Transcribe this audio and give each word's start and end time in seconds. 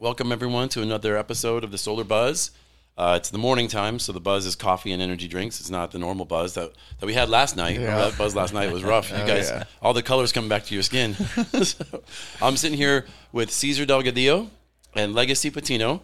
welcome 0.00 0.32
everyone 0.32 0.66
to 0.66 0.80
another 0.80 1.14
episode 1.14 1.62
of 1.62 1.70
the 1.70 1.76
Solar 1.76 2.04
Buzz. 2.04 2.52
Uh, 2.96 3.18
it's 3.18 3.28
the 3.28 3.36
morning 3.36 3.68
time, 3.68 3.98
so 3.98 4.12
the 4.12 4.20
buzz 4.20 4.46
is 4.46 4.56
coffee 4.56 4.92
and 4.92 5.02
energy 5.02 5.28
drinks. 5.28 5.60
It's 5.60 5.68
not 5.68 5.90
the 5.90 5.98
normal 5.98 6.24
buzz 6.24 6.54
that, 6.54 6.72
that 6.98 7.04
we 7.04 7.12
had 7.12 7.28
last 7.28 7.54
night. 7.54 7.76
Remember 7.76 8.08
That 8.08 8.16
buzz 8.16 8.34
last 8.34 8.54
night 8.54 8.72
was 8.72 8.82
rough. 8.82 9.10
You 9.10 9.18
guys, 9.18 9.50
yeah. 9.50 9.64
all 9.82 9.92
the 9.92 10.02
colors 10.02 10.32
coming 10.32 10.48
back 10.48 10.64
to 10.64 10.74
your 10.74 10.82
skin. 10.82 11.14
So, 11.62 12.02
I'm 12.40 12.56
sitting 12.56 12.78
here 12.78 13.04
with 13.30 13.50
Cesar 13.50 13.84
Delgadillo 13.84 14.48
and 14.94 15.14
Legacy 15.14 15.50
Patino. 15.50 16.02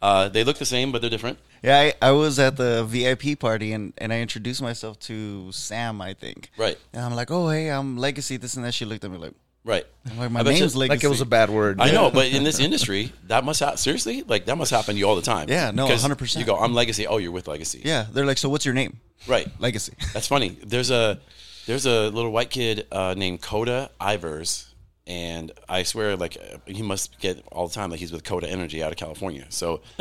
Uh, 0.00 0.28
they 0.28 0.44
look 0.44 0.58
the 0.58 0.64
same, 0.64 0.92
but 0.92 1.00
they're 1.00 1.10
different. 1.10 1.38
Yeah, 1.64 1.80
I, 1.80 1.94
I 2.00 2.12
was 2.12 2.38
at 2.38 2.56
the 2.56 2.84
VIP 2.84 3.40
party 3.40 3.72
and, 3.72 3.92
and 3.98 4.12
I 4.12 4.20
introduced 4.20 4.62
myself 4.62 5.00
to 5.00 5.50
Sam, 5.50 6.00
I 6.00 6.14
think. 6.14 6.50
Right. 6.56 6.78
And 6.92 7.04
I'm 7.04 7.14
like, 7.14 7.32
oh, 7.32 7.48
hey, 7.48 7.70
I'm 7.70 7.98
Legacy, 7.98 8.36
this 8.36 8.54
and 8.54 8.64
that. 8.64 8.74
She 8.74 8.84
looked 8.84 9.04
at 9.04 9.10
me 9.10 9.18
like, 9.18 9.34
Right. 9.64 9.86
I'm 10.10 10.18
like 10.18 10.30
my 10.32 10.40
I 10.40 10.42
bet 10.42 10.54
name's 10.54 10.74
you- 10.74 10.80
Legacy. 10.80 10.96
Like 10.96 11.04
it 11.04 11.08
was 11.08 11.20
a 11.20 11.26
bad 11.26 11.48
word. 11.50 11.80
I 11.80 11.92
know, 11.92 12.10
but 12.10 12.26
in 12.26 12.42
this 12.42 12.58
industry, 12.66 13.12
that 13.28 13.44
must 13.44 13.60
happen. 13.60 13.76
Seriously, 13.76 14.22
like 14.22 14.46
that 14.46 14.56
must 14.58 14.70
happen 14.72 14.94
to 14.94 14.98
you 14.98 15.06
all 15.08 15.14
the 15.16 15.22
time. 15.22 15.48
Yeah, 15.48 15.70
no, 15.70 15.86
Because 15.86 16.04
100%. 16.04 16.38
You 16.38 16.44
go, 16.44 16.56
I'm 16.56 16.74
Legacy. 16.74 17.06
Oh, 17.06 17.18
you're 17.18 17.30
with 17.30 17.46
Legacy. 17.46 17.80
Yeah, 17.84 18.06
they're 18.12 18.26
like, 18.26 18.38
so 18.38 18.48
what's 18.48 18.64
your 18.64 18.74
name? 18.74 18.98
Right. 19.28 19.46
Legacy. 19.60 19.92
That's 20.12 20.26
funny. 20.26 20.58
There's 20.66 20.90
a 20.90 21.20
there's 21.66 21.86
a 21.86 22.08
little 22.08 22.32
white 22.32 22.50
kid 22.50 22.88
uh, 22.90 23.14
named 23.16 23.40
Coda 23.40 23.90
Ivers, 24.00 24.66
and 25.06 25.52
I 25.68 25.84
swear, 25.84 26.16
like 26.16 26.36
uh, 26.36 26.58
he 26.66 26.82
must 26.82 27.20
get 27.20 27.40
all 27.52 27.68
the 27.68 27.74
time, 27.74 27.90
like 27.90 28.00
he's 28.00 28.10
with 28.10 28.24
Coda 28.24 28.48
Energy 28.50 28.82
out 28.82 28.90
of 28.90 28.96
California. 28.96 29.46
So 29.50 29.80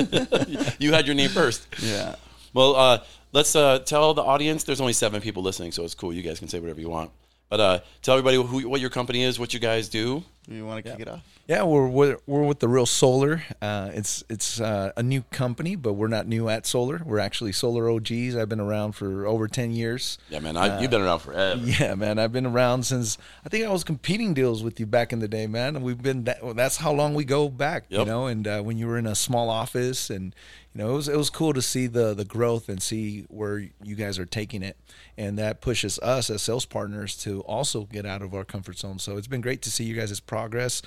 you 0.80 0.92
had 0.92 1.06
your 1.06 1.14
name 1.16 1.30
first. 1.30 1.68
yeah. 1.84 2.16
Well, 2.54 2.76
uh, 2.76 3.04
let's 3.32 3.56
uh, 3.56 3.80
tell 3.80 4.14
the 4.16 4.24
audience. 4.24 4.64
There's 4.64 4.82
only 4.82 4.94
seven 4.94 5.22
people 5.22 5.44
listening, 5.44 5.72
so 5.72 5.84
it's 5.84 5.94
cool. 5.96 6.12
You 6.12 6.22
guys 6.24 6.40
can 6.40 6.48
say 6.48 6.60
whatever 6.60 6.82
you 6.82 6.90
want. 6.90 7.12
But 7.52 7.60
uh, 7.60 7.80
tell 8.02 8.18
everybody 8.18 8.38
who, 8.38 8.70
what 8.70 8.80
your 8.80 8.90
company 8.90 9.24
is, 9.24 9.38
what 9.38 9.54
you 9.54 9.60
guys 9.60 9.90
do. 9.90 10.24
You 10.48 10.66
want 10.66 10.84
to 10.84 10.92
kick 10.92 11.00
it 11.02 11.08
off? 11.08 11.22
Yeah, 11.48 11.64
we're 11.64 11.88
we're, 11.88 12.18
we're 12.26 12.44
with 12.44 12.60
the 12.60 12.68
Real 12.68 12.86
Solar. 12.86 13.44
Uh, 13.62 13.92
it's 13.94 14.24
it's 14.28 14.60
uh, 14.60 14.92
a 14.98 15.04
new 15.04 15.22
company, 15.32 15.76
but 15.76 15.94
we're 15.94 16.08
not 16.08 16.28
new 16.28 16.50
at 16.50 16.66
Solar. 16.66 17.02
We're 17.06 17.20
actually 17.20 17.52
Solar 17.52 17.90
OGs. 17.90 18.36
I've 18.36 18.50
been 18.50 18.60
around 18.60 18.94
for 18.94 19.28
over 19.28 19.48
ten 19.48 19.72
years. 19.72 20.18
Yeah, 20.30 20.40
man, 20.40 20.58
I, 20.58 20.82
you've 20.82 20.92
been 20.92 21.02
around 21.02 21.20
forever. 21.20 21.62
Yeah, 21.62 21.96
man, 21.96 22.20
I've 22.20 22.32
been 22.32 22.46
around 22.46 22.84
since 22.86 23.18
I 23.46 23.50
think 23.50 23.66
I 23.66 23.70
was 23.70 23.84
competing 23.84 24.34
deals 24.34 24.64
with 24.64 24.80
you 24.80 24.86
back 24.86 25.14
in 25.14 25.20
the 25.20 25.28
day, 25.28 25.46
man. 25.46 25.76
And 25.76 25.86
we've 25.86 26.02
been 26.02 26.24
that, 26.24 26.44
well, 26.44 26.54
that's 26.54 26.78
how 26.78 26.92
long 26.92 27.14
we 27.14 27.24
go 27.24 27.48
back, 27.50 27.86
you 27.90 28.04
know. 28.04 28.26
And 28.26 28.48
uh, 28.48 28.62
when 28.62 28.78
you 28.78 28.88
were 28.88 28.98
in 28.98 29.06
a 29.06 29.16
small 29.16 29.50
office, 29.50 30.10
and 30.10 30.34
you 30.74 30.82
know, 30.82 30.92
it 30.92 30.94
was 30.94 31.10
it 31.10 31.18
was 31.18 31.30
cool 31.30 31.54
to 31.54 31.62
see 31.62 31.88
the 31.88 32.14
the 32.14 32.26
growth 32.26 32.70
and 32.70 32.82
see 32.82 33.26
where 33.30 33.60
you 33.84 33.96
guys 33.96 34.18
are 34.18 34.26
taking 34.26 34.64
it, 34.64 34.78
and 35.18 35.38
that 35.38 35.60
pushes 35.62 36.00
us 36.00 36.30
as 36.30 36.42
sales 36.42 36.66
partners 36.66 37.18
to 37.18 37.42
also 37.42 37.84
get 37.84 38.06
out 38.06 38.22
of 38.22 38.34
our 38.34 38.46
comfort 38.46 38.78
zone. 38.78 38.98
So 38.98 39.18
it's 39.18 39.28
been 39.28 39.42
great 39.42 39.62
to 39.64 39.72
see 39.72 39.84
you 39.84 39.96
guys' 39.96 40.20
progress. 40.32 40.82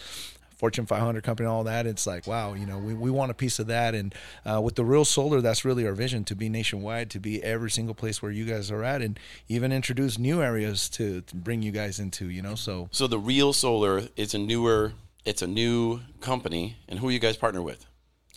Fortune 0.56 0.86
500 0.86 1.22
company, 1.22 1.46
all 1.46 1.64
that. 1.64 1.86
It's 1.86 2.06
like, 2.06 2.26
wow, 2.26 2.54
you 2.54 2.64
know, 2.64 2.78
we, 2.78 2.94
we 2.94 3.10
want 3.10 3.30
a 3.30 3.34
piece 3.34 3.58
of 3.58 3.66
that. 3.66 3.94
And 3.94 4.14
uh, 4.46 4.62
with 4.62 4.76
the 4.76 4.84
real 4.84 5.04
solar, 5.04 5.42
that's 5.42 5.62
really 5.66 5.86
our 5.86 5.92
vision 5.92 6.24
to 6.24 6.34
be 6.34 6.48
nationwide, 6.48 7.10
to 7.10 7.18
be 7.20 7.42
every 7.42 7.70
single 7.70 7.94
place 7.94 8.22
where 8.22 8.30
you 8.32 8.46
guys 8.46 8.70
are 8.70 8.82
at, 8.82 9.02
and 9.02 9.20
even 9.48 9.70
introduce 9.72 10.16
new 10.18 10.40
areas 10.42 10.88
to, 10.90 11.20
to 11.22 11.36
bring 11.36 11.60
you 11.60 11.72
guys 11.72 11.98
into, 12.00 12.30
you 12.30 12.40
know. 12.40 12.54
So, 12.54 12.88
So 12.92 13.06
the 13.06 13.18
Real 13.18 13.52
Solar 13.52 14.04
is 14.16 14.32
a 14.32 14.38
newer, 14.38 14.94
it's 15.26 15.42
a 15.42 15.46
new 15.46 16.00
company, 16.20 16.76
and 16.88 16.98
who 17.00 17.10
you 17.10 17.18
guys 17.18 17.36
partner 17.36 17.60
with? 17.60 17.84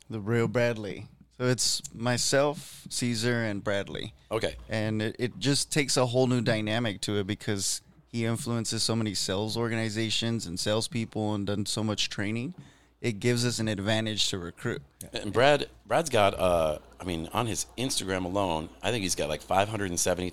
The 0.10 0.20
real 0.20 0.50
Brad 0.50 0.78
Lea. 0.78 1.06
So 1.38 1.46
it's 1.46 1.82
myself, 1.94 2.82
Cesar, 2.90 3.44
and 3.44 3.64
Brad 3.64 3.88
Lea. 3.90 4.12
Okay. 4.32 4.56
and 4.68 5.02
it, 5.02 5.16
it 5.20 5.40
just 5.40 5.72
takes 5.72 5.96
a 5.96 6.06
whole 6.08 6.28
new 6.28 6.42
dynamic 6.42 7.00
to 7.02 7.20
it 7.20 7.28
because 7.28 7.82
he 8.08 8.26
influences 8.26 8.84
so 8.84 8.96
many 8.96 9.14
sales 9.14 9.58
organizations 9.58 10.46
and 10.46 10.60
salespeople 10.60 11.34
and 11.36 11.48
done 11.48 11.66
so 11.66 11.84
much 11.84 12.10
training. 12.10 12.54
It 13.00 13.20
gives 13.20 13.46
us 13.46 13.60
an 13.60 13.68
advantage 13.68 14.30
to 14.30 14.40
recruit. 14.40 14.82
And 15.14 15.32
Brad, 15.32 15.68
Brad's 15.86 16.10
got, 16.10 16.34
uh, 16.40 16.80
I 17.00 17.04
mean, 17.04 17.30
on 17.32 17.46
his 17.46 17.68
Instagram 17.78 18.26
alone, 18.26 18.70
I 18.82 18.90
think 18.90 19.04
he's 19.04 19.14
got 19.14 19.30
like 19.30 19.42
five 19.44 19.70
hundred 19.70 19.92
and 19.92 20.00
seventy 20.00 20.32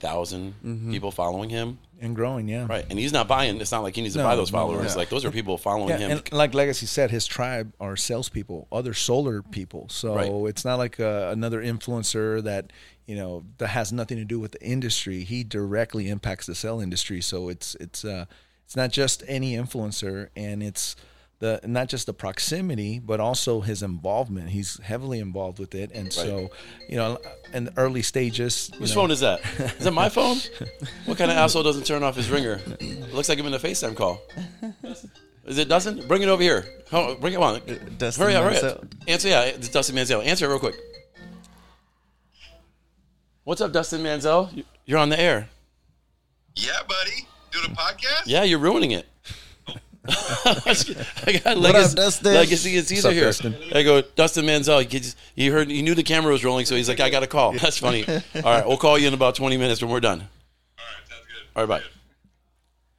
people 0.91 1.11
following 1.11 1.51
him. 1.51 1.79
and 2.01 2.17
growing, 2.17 2.49
yeah. 2.49 2.67
Right, 2.67 2.87
and 2.89 2.99
he's 2.99 3.13
not 3.13 3.29
buying. 3.29 3.61
It's 3.61 3.71
not 3.71 3.83
like 3.83 3.95
he 3.95 4.01
needs 4.03 4.15
to 4.15 4.23
buy 4.23 4.35
those 4.35 4.51
no, 4.51 4.59
followers. 4.59 4.93
yeah. 4.93 4.97
Like 4.97 5.11
those 5.11 5.27
are 5.27 5.31
people 5.31 5.59
following 5.59 5.91
Yeah, 5.91 5.99
him. 5.99 6.11
and 6.13 6.33
like 6.33 6.55
Legacy 6.55 6.87
said, 6.87 7.11
his 7.11 7.27
tribe 7.27 7.75
are 7.81 7.97
salespeople, 7.97 8.67
other 8.73 8.95
solar 8.95 9.43
people. 9.43 9.89
So 9.91 10.15
Right. 10.15 10.49
it's 10.51 10.65
not 10.65 10.77
like 10.79 10.99
uh, 10.99 11.29
another 11.33 11.63
influencer 11.63 12.43
that 12.45 12.73
you 13.07 13.15
know 13.17 13.45
that 13.59 13.69
has 13.69 13.93
nothing 13.93 14.17
to 14.17 14.25
do 14.25 14.41
with 14.41 14.53
the 14.53 14.63
industry. 14.63 15.23
He 15.25 15.45
directly 15.45 16.09
impacts 16.09 16.47
the 16.47 16.55
cell 16.55 16.81
industry. 16.81 17.21
So 17.21 17.51
it's 17.51 17.75
it's 17.79 18.07
uh, 18.07 18.25
it's 18.65 18.75
not 18.75 18.91
just 18.91 19.23
any 19.29 19.55
influencer, 19.55 20.29
and 20.35 20.63
it's 20.63 20.97
the 21.41 21.61
not 21.65 21.89
just 21.89 22.07
the 22.07 22.15
proximity, 22.15 22.99
but 22.99 23.21
also 23.21 23.61
his 23.61 23.83
involvement. 23.83 24.51
He's 24.51 24.79
heavily 24.81 25.19
involved 25.19 25.59
with 25.59 25.75
it, 25.75 25.91
and 25.93 26.13
so 26.13 26.51
you 26.89 26.97
know, 26.97 27.19
in 27.53 27.65
the 27.65 27.73
early 27.77 28.03
stages. 28.03 28.71
you 28.73 28.79
Whose 28.81 28.91
know, 28.95 29.03
phone 29.03 29.11
is 29.11 29.21
that? 29.21 29.41
Is 29.79 29.85
that 29.85 29.93
my 29.93 30.09
phone? 30.09 30.39
what 31.07 31.19
kind 31.19 31.31
of 31.31 31.37
asshole 31.37 31.63
doesn't 31.63 31.85
turn 31.87 32.03
off 32.03 32.17
his 32.17 32.31
ringer? 32.31 32.61
It 32.81 33.13
looks 33.15 33.29
like 33.29 33.39
I'm 33.39 33.47
in 33.47 33.55
a 33.55 33.59
FaceTime 33.59 33.97
call. 33.97 34.21
Is 35.47 35.59
it 35.59 35.69
Dustin? 35.69 36.07
Bring 36.09 36.23
it 36.23 36.29
over 36.29 36.43
here. 36.43 36.65
Oh, 36.93 37.15
bring 37.17 37.35
it 37.35 37.41
on. 37.41 37.61
Dustin 37.99 38.23
hurry 38.25 38.35
up, 38.35 38.45
hurry 38.45 38.57
up. 38.71 38.87
Answer, 39.07 39.29
yeah, 39.29 39.43
it's 39.43 39.69
Dustin 39.69 39.95
Manziel. 39.97 40.25
Answer 40.25 40.47
it 40.47 40.49
real 40.49 40.59
quick. 40.59 40.77
What's 43.45 43.61
up, 43.61 43.73
Dustin 43.73 44.01
Manziel? 44.03 44.55
You- 44.57 44.65
You're 44.87 44.99
on 44.99 45.11
the 45.11 45.21
air. 45.21 45.49
Yeah, 46.57 46.79
buddy. 46.89 47.27
Doing 47.51 47.67
a 47.67 47.75
podcast? 47.75 48.23
Yeah, 48.27 48.45
you're 48.45 48.59
ruining 48.59 48.93
it. 48.93 49.07
I 50.07 51.41
got 51.43 51.45
What 51.45 51.59
legacy, 51.59 51.91
up, 51.91 51.97
Dustin? 51.97 52.35
Legacy 52.35 52.77
and 52.77 52.87
Cesar 52.87 53.09
up, 53.09 53.15
here. 53.15 53.25
Dustin? 53.25 53.57
I 53.75 53.83
go, 53.83 54.03
Dustin 54.03 54.45
Manziel. 54.45 54.81
He, 54.83 55.01
just, 55.01 55.17
he 55.35 55.49
heard, 55.49 55.71
he 55.71 55.81
knew 55.83 55.95
the 55.95 56.03
camera 56.03 56.31
was 56.33 56.45
rolling, 56.45 56.67
so 56.67 56.77
he's 56.77 56.89
like, 56.89 57.01
I 57.01 57.09
got 57.09 57.23
a 57.23 57.27
call. 57.27 57.53
That's 57.53 57.79
funny. 57.79 58.07
All 58.07 58.43
right, 58.43 58.67
we'll 58.67 58.77
call 58.77 58.99
you 58.99 59.09
in 59.09 59.15
about 59.15 59.35
20 59.35 59.57
minutes 59.57 59.81
when 59.81 59.91
we're 59.91 60.01
done. 60.01 60.21
All 60.21 60.85
right, 60.85 61.09
sounds 61.09 61.23
good. 61.27 61.59
All 61.61 61.67
right, 61.67 61.83
bye. 61.83 61.89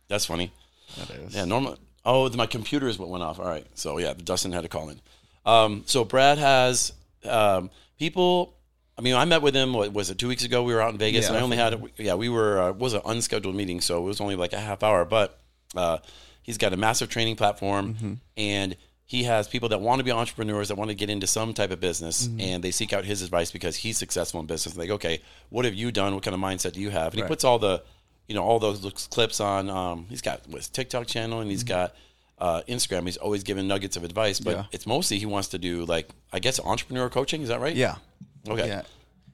That's 0.07 0.25
funny. 0.25 0.51
That 0.97 1.09
is. 1.11 1.35
Yeah, 1.35 1.45
normal. 1.45 1.77
Oh, 2.05 2.29
my 2.31 2.45
computer 2.47 2.87
is 2.87 2.97
what 2.97 3.09
went 3.09 3.23
off. 3.23 3.39
All 3.39 3.45
right, 3.45 3.65
so 3.75 3.97
yeah, 3.97 4.13
Dustin 4.13 4.51
had 4.51 4.61
to 4.61 4.69
call 4.69 4.89
in. 4.89 4.99
Um, 5.45 5.83
so 5.85 6.03
Brad 6.05 6.37
has 6.37 6.93
um, 7.27 7.69
people. 7.99 8.53
I 8.97 9.01
mean, 9.01 9.15
I 9.15 9.25
met 9.25 9.41
with 9.41 9.53
him. 9.53 9.73
What 9.73 9.91
was 9.93 10.09
it? 10.09 10.17
Two 10.17 10.27
weeks 10.27 10.43
ago, 10.43 10.63
we 10.63 10.73
were 10.73 10.81
out 10.81 10.91
in 10.91 10.97
Vegas, 10.97 11.25
Yeah, 11.25 11.29
and 11.29 11.37
I 11.37 11.39
I 11.41 11.43
only 11.43 11.57
had. 11.57 11.81
Yeah, 11.97 12.15
we 12.15 12.29
were. 12.29 12.61
Uh, 12.61 12.69
it 12.69 12.75
was 12.77 12.93
an 12.93 13.01
unscheduled 13.05 13.55
meeting, 13.55 13.81
so 13.81 13.97
it 13.99 14.05
was 14.05 14.21
only 14.21 14.35
like 14.35 14.53
a 14.53 14.59
half 14.59 14.83
hour. 14.83 15.03
But 15.05 15.37
uh, 15.75 15.97
he's 16.45 16.57
got 16.57 16.73
a 16.73 16.77
massive 16.77 17.09
training 17.09 17.35
platform, 17.35 18.19
and 18.37 18.75
he 19.07 19.23
has 19.23 19.47
people 19.47 19.69
that 19.69 19.79
want 19.81 19.99
to 19.99 20.03
be 20.03 20.11
entrepreneurs 20.11 20.67
that 20.69 20.75
want 20.75 20.89
to 20.89 20.95
get 20.95 21.09
into 21.09 21.27
some 21.27 21.53
type 21.53 21.71
of 21.71 21.79
business, 21.79 22.27
and 22.39 22.63
they 22.63 22.71
seek 22.71 22.93
out 22.93 23.03
his 23.05 23.21
advice 23.21 23.51
because 23.51 23.75
he's 23.75 23.97
successful 23.97 24.39
in 24.39 24.45
business. 24.45 24.73
And 24.73 24.81
they 24.81 24.87
go, 24.87 24.95
okay, 24.95 25.21
what 25.49 25.65
have 25.65 25.73
you 25.75 25.91
done? 25.91 26.13
What 26.13 26.23
kind 26.23 26.33
of 26.35 26.39
mindset 26.39 26.73
do 26.73 26.81
you 26.81 26.89
have? 26.91 27.13
And 27.13 27.21
he 27.21 27.27
puts 27.27 27.43
all 27.43 27.59
the, 27.59 27.83
you 28.27 28.35
know, 28.35 28.43
all 28.43 28.59
those 28.59 29.07
clips 29.11 29.39
on. 29.39 29.69
Um, 29.69 30.05
he's 30.09 30.21
got 30.21 30.45
his 30.45 30.69
TikTok 30.69 31.07
channel, 31.07 31.39
and 31.39 31.49
he's 31.51 31.63
got 31.63 31.93
uh, 32.39 32.61
Instagram. 32.67 33.05
He's 33.05 33.17
always 33.17 33.43
giving 33.43 33.67
nuggets 33.67 33.95
of 33.97 34.03
advice, 34.03 34.39
but 34.39 34.51
Yeah. 34.55 34.63
it's 34.71 34.85
mostly 34.87 35.19
he 35.19 35.25
wants 35.25 35.49
to 35.49 35.57
do 35.59 35.85
like 35.85 36.09
I 36.33 36.39
guess 36.39 36.59
entrepreneur 36.59 37.09
coaching. 37.09 37.41
Is 37.41 37.49
that 37.49 37.59
right? 37.59 37.75
Yeah. 37.75 37.95
Okay. 38.47 38.67
Yeah. 38.67 38.81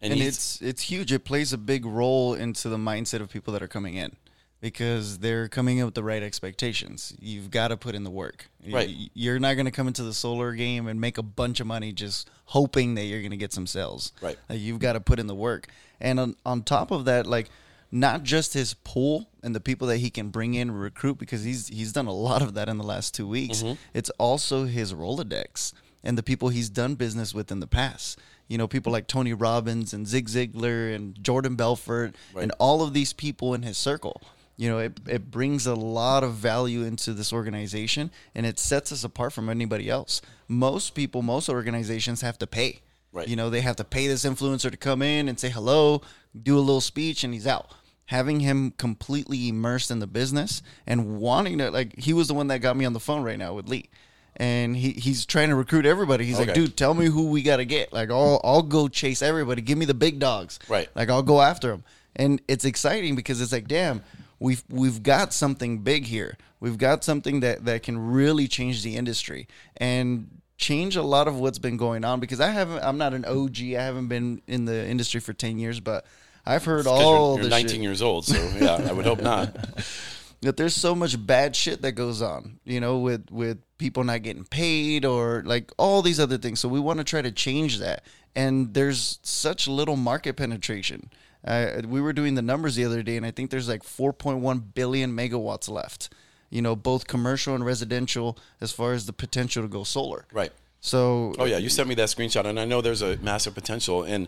And, 0.04 0.14
And, 0.14 0.22
it's 0.22 0.62
it's 0.62 0.82
huge. 0.82 1.12
It 1.14 1.24
plays 1.26 1.54
a 1.54 1.58
big 1.58 1.86
role 1.86 2.34
into 2.34 2.70
the 2.70 2.78
mindset 2.78 3.22
of 3.22 3.30
people 3.30 3.54
that 3.54 3.62
are 3.62 3.68
coming 3.68 3.96
in 3.96 4.16
because 4.62 5.18
they're 5.18 5.48
coming 5.48 5.80
in 5.80 5.86
with 5.86 5.96
the 5.96 6.04
right 6.04 6.22
expectations. 6.22 7.14
You've 7.20 7.50
got 7.50 7.70
to 7.70 7.78
put 7.78 7.96
in 7.96 8.04
the 8.04 8.12
work. 8.12 8.50
Right. 8.70 8.90
You're 9.14 9.40
not 9.40 9.56
going 9.56 9.66
to 9.66 9.72
come 9.72 9.88
into 9.88 10.04
the 10.04 10.14
solar 10.14 10.54
game 10.54 10.88
and 10.88 11.02
make 11.02 11.18
a 11.18 11.24
bunch 11.24 11.60
of 11.60 11.68
money 11.68 11.92
just 11.92 12.30
hoping 12.46 12.94
that 12.96 13.04
you're 13.06 13.22
going 13.22 13.32
to 13.32 13.38
get 13.38 13.52
some 13.52 13.66
sales. 13.66 14.14
Right. 14.22 14.38
Uh, 14.50 14.54
you've 14.54 14.80
got 14.80 14.94
to 14.94 15.00
put 15.02 15.20
in 15.20 15.28
the 15.28 15.36
work. 15.36 15.68
And 16.00 16.20
on, 16.20 16.36
on 16.46 16.62
top 16.62 16.92
of 16.92 17.06
that, 17.06 17.26
like 17.26 17.50
not 17.92 18.24
just 18.24 18.54
his 18.54 18.76
pool 18.76 19.28
and 19.44 19.56
the 19.56 19.60
people 19.60 19.88
that 19.88 19.98
he 19.98 20.10
can 20.12 20.30
bring 20.30 20.54
in 20.54 20.70
and 20.70 20.80
recruit 20.80 21.18
because 21.18 21.44
he's 21.44 21.68
he's 21.68 21.92
done 21.92 22.06
a 22.06 22.14
lot 22.14 22.42
of 22.42 22.54
that 22.54 22.70
in 22.70 22.78
the 22.78 22.84
last 22.84 23.14
two 23.16 23.28
weeks. 23.28 23.64
It's 23.94 24.10
also 24.12 24.66
his 24.66 24.94
Rolodex 24.94 25.74
and 26.04 26.18
the 26.18 26.24
people 26.24 26.50
he's 26.50 26.70
done 26.70 26.96
business 26.96 27.34
with 27.34 27.52
in 27.52 27.60
the 27.60 27.68
past. 27.68 28.20
You 28.48 28.58
know, 28.58 28.68
people 28.68 28.92
like 28.92 29.08
Tony 29.08 29.34
Robbins 29.34 29.94
and 29.94 30.08
Zig 30.08 30.28
Ziglar 30.28 30.94
and 30.94 31.22
Jordan 31.24 31.56
Belfort 31.56 32.16
and 32.38 32.52
all 32.60 32.82
of 32.84 32.94
these 32.94 33.12
people 33.14 33.54
in 33.54 33.64
his 33.64 33.78
circle. 33.78 34.22
You 34.62 34.70
know, 34.70 34.78
it, 34.78 35.00
it 35.08 35.32
brings 35.32 35.66
a 35.66 35.74
lot 35.74 36.24
of 36.24 36.34
value 36.34 36.84
into 36.84 37.14
this 37.14 37.34
organization 37.34 38.12
and 38.36 38.46
it 38.46 38.60
sets 38.60 38.92
us 38.92 39.04
apart 39.04 39.34
from 39.34 39.50
anybody 39.50 39.90
else. 39.90 40.22
Most 40.48 40.94
people, 40.94 41.24
most 41.24 41.50
organizations 41.50 42.22
have 42.22 42.38
to 42.38 42.46
pay. 42.46 42.82
Right. 43.12 43.28
You 43.28 43.36
know, 43.36 43.50
they 43.50 43.62
have 43.62 43.78
to 43.78 43.84
pay 43.84 44.06
this 44.06 44.24
influencer 44.24 44.70
to 44.70 44.78
come 44.78 45.02
in 45.02 45.28
and 45.28 45.40
say 45.40 45.50
hello, 45.50 46.04
do 46.40 46.60
a 46.60 46.62
little 46.62 46.80
speech, 46.80 47.24
and 47.24 47.34
he's 47.34 47.48
out. 47.48 47.72
Having 48.06 48.42
him 48.42 48.70
completely 48.78 49.50
immersed 49.50 49.90
in 49.90 49.98
the 49.98 50.06
business 50.06 50.62
and 50.86 51.18
wanting 51.18 51.58
to, 51.58 51.72
like, 51.72 51.98
he 51.98 52.14
was 52.14 52.28
the 52.28 52.36
one 52.36 52.46
that 52.50 52.60
got 52.60 52.78
me 52.78 52.86
on 52.86 52.94
the 52.94 53.00
phone 53.00 53.24
right 53.24 53.40
now 53.40 53.56
with 53.56 53.68
Lee. 53.68 53.90
And 54.36 54.78
he, 54.78 54.92
he's 54.92 55.26
trying 55.26 55.50
to 55.50 55.56
recruit 55.56 55.88
everybody. 55.88 56.24
He's 56.24 56.38
like, 56.38 56.54
dude, 56.54 56.78
tell 56.78 56.94
me 56.94 57.08
who 57.08 57.32
we 57.32 57.42
got 57.42 57.58
to 57.58 57.66
get. 57.66 57.92
Like, 57.92 58.12
I'll, 58.12 58.40
I'll 58.44 58.62
go 58.62 58.88
chase 58.88 59.24
everybody. 59.24 59.64
Give 59.64 59.80
me 59.80 59.86
the 59.86 59.96
big 59.96 60.20
dogs. 60.20 60.60
Right. 60.70 60.88
Like, 60.94 61.10
I'll 61.10 61.24
go 61.24 61.42
after 61.42 61.70
them. 61.70 61.84
And 62.16 62.40
it's 62.48 62.66
exciting 62.66 63.16
because 63.16 63.42
it's 63.42 63.52
like, 63.52 63.68
damn, 63.68 64.04
we've 64.42 64.64
we've 64.70 65.02
got 65.04 65.34
something 65.34 65.80
big 65.80 66.06
here. 66.06 66.38
We've 66.60 66.78
got 66.78 67.04
something 67.04 67.40
that, 67.40 67.66
that 67.66 67.84
can 67.84 68.12
really 68.12 68.48
change 68.48 68.84
the 68.84 68.98
industry. 68.98 69.48
And 69.78 70.42
change 70.58 70.96
a 70.96 71.02
lot 71.02 71.28
of 71.28 71.40
what's 71.40 71.58
been 71.58 71.78
going 71.78 72.04
on 72.04 72.20
because 72.20 72.42
I 72.42 72.50
haven't. 72.50 72.84
I'm 72.84 72.98
not 72.98 73.14
an 73.14 73.24
OG. 73.24 73.58
I 73.60 73.84
haven't 73.84 74.08
been 74.08 74.42
in 74.48 74.66
the 74.66 74.86
industry 74.88 75.20
for 75.22 75.34
ten 75.34 75.60
years, 75.60 75.80
but 75.80 76.06
I've 76.46 76.66
heard 76.66 76.88
all 76.88 77.36
you're, 77.36 77.44
you're 77.44 77.44
the 77.46 77.50
19 77.50 77.70
shit. 77.70 77.82
years 77.82 78.02
old, 78.02 78.26
so 78.26 78.36
yeah, 78.60 78.88
I 78.90 78.92
would 78.92 79.06
hope 79.06 79.22
not. 79.22 79.56
that 80.42 80.58
there's 80.58 80.76
so 80.76 80.96
much 80.96 81.24
bad 81.24 81.56
shit 81.56 81.84
that 81.84 81.94
goes 81.94 82.22
on, 82.22 82.60
you 82.64 82.80
know, 82.80 83.00
with 83.00 83.30
with 83.32 83.60
people 83.78 84.04
not 84.04 84.24
getting 84.24 84.44
paid 84.44 85.06
or 85.06 85.44
like 85.46 85.72
all 85.78 86.02
these 86.02 86.20
other 86.20 86.38
things. 86.38 86.60
So 86.60 86.68
we 86.68 86.80
want 86.80 86.98
to 86.98 87.04
try 87.04 87.22
to 87.22 87.32
change 87.32 87.80
that. 87.80 88.04
And 88.36 88.74
there's 88.74 89.20
such 89.24 89.68
little 89.68 89.98
market 89.98 90.38
penetration. 90.38 91.10
Uh, 91.46 91.82
we 91.88 92.00
were 92.02 92.14
doing 92.14 92.36
the 92.36 92.42
numbers 92.42 92.76
the 92.76 92.86
other 92.86 93.02
day, 93.04 93.18
and 93.18 93.26
I 93.26 93.32
think 93.32 93.50
there's 93.50 93.68
like 93.68 93.84
4.1 93.84 94.74
billion 94.76 95.16
megawatts 95.16 95.70
left. 95.70 96.10
You 96.50 96.62
know, 96.62 96.76
both 96.76 97.08
commercial 97.08 97.56
and 97.56 97.66
residential, 97.66 98.38
as 98.60 98.72
far 98.72 98.94
as 98.94 99.06
the 99.06 99.14
potential 99.14 99.64
to 99.64 99.70
go 99.70 99.84
solar. 99.84 100.26
Right. 100.34 100.52
So, 100.82 101.34
Oh 101.40 101.46
yeah, 101.46 101.58
you 101.58 101.70
sent 101.70 101.88
me 101.88 101.96
that 101.96 102.10
screenshot, 102.10 102.46
and 102.46 102.60
I 102.60 102.66
know 102.66 102.82
there's 102.82 103.02
a 103.02 103.18
massive 103.18 103.56
potential. 103.56 104.04
And 104.04 104.28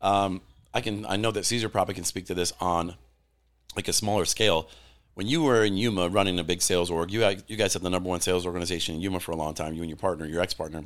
um, 0.00 0.40
I 0.72 0.80
can, 0.80 1.04
I 1.06 1.16
know 1.16 1.30
that 1.32 1.44
Cesar 1.44 1.68
probably 1.68 1.94
can 1.94 2.04
speak 2.04 2.26
to 2.26 2.34
this 2.34 2.52
on 2.60 2.94
like 3.74 3.88
a 3.88 3.92
smaller 3.92 4.24
scale. 4.24 4.68
When 5.14 5.26
you 5.26 5.42
were 5.42 5.64
in 5.64 5.76
Yuma 5.76 6.08
running 6.10 6.38
a 6.38 6.44
big 6.44 6.60
sales 6.62 6.90
org, 6.90 7.10
you 7.10 7.20
guys- 7.20 7.42
you 7.48 7.56
guys 7.56 7.72
had 7.72 7.82
the 7.82 7.90
number 7.90 8.08
one 8.08 8.20
sales 8.20 8.44
organization 8.46 8.94
in 8.94 9.00
Yuma 9.00 9.18
for 9.20 9.32
a 9.32 9.36
long 9.36 9.54
time. 9.54 9.72
You 9.74 9.80
and 9.82 9.88
your 9.90 9.96
partner, 9.96 10.26
your 10.26 10.42
ex 10.42 10.52
partner. 10.54 10.84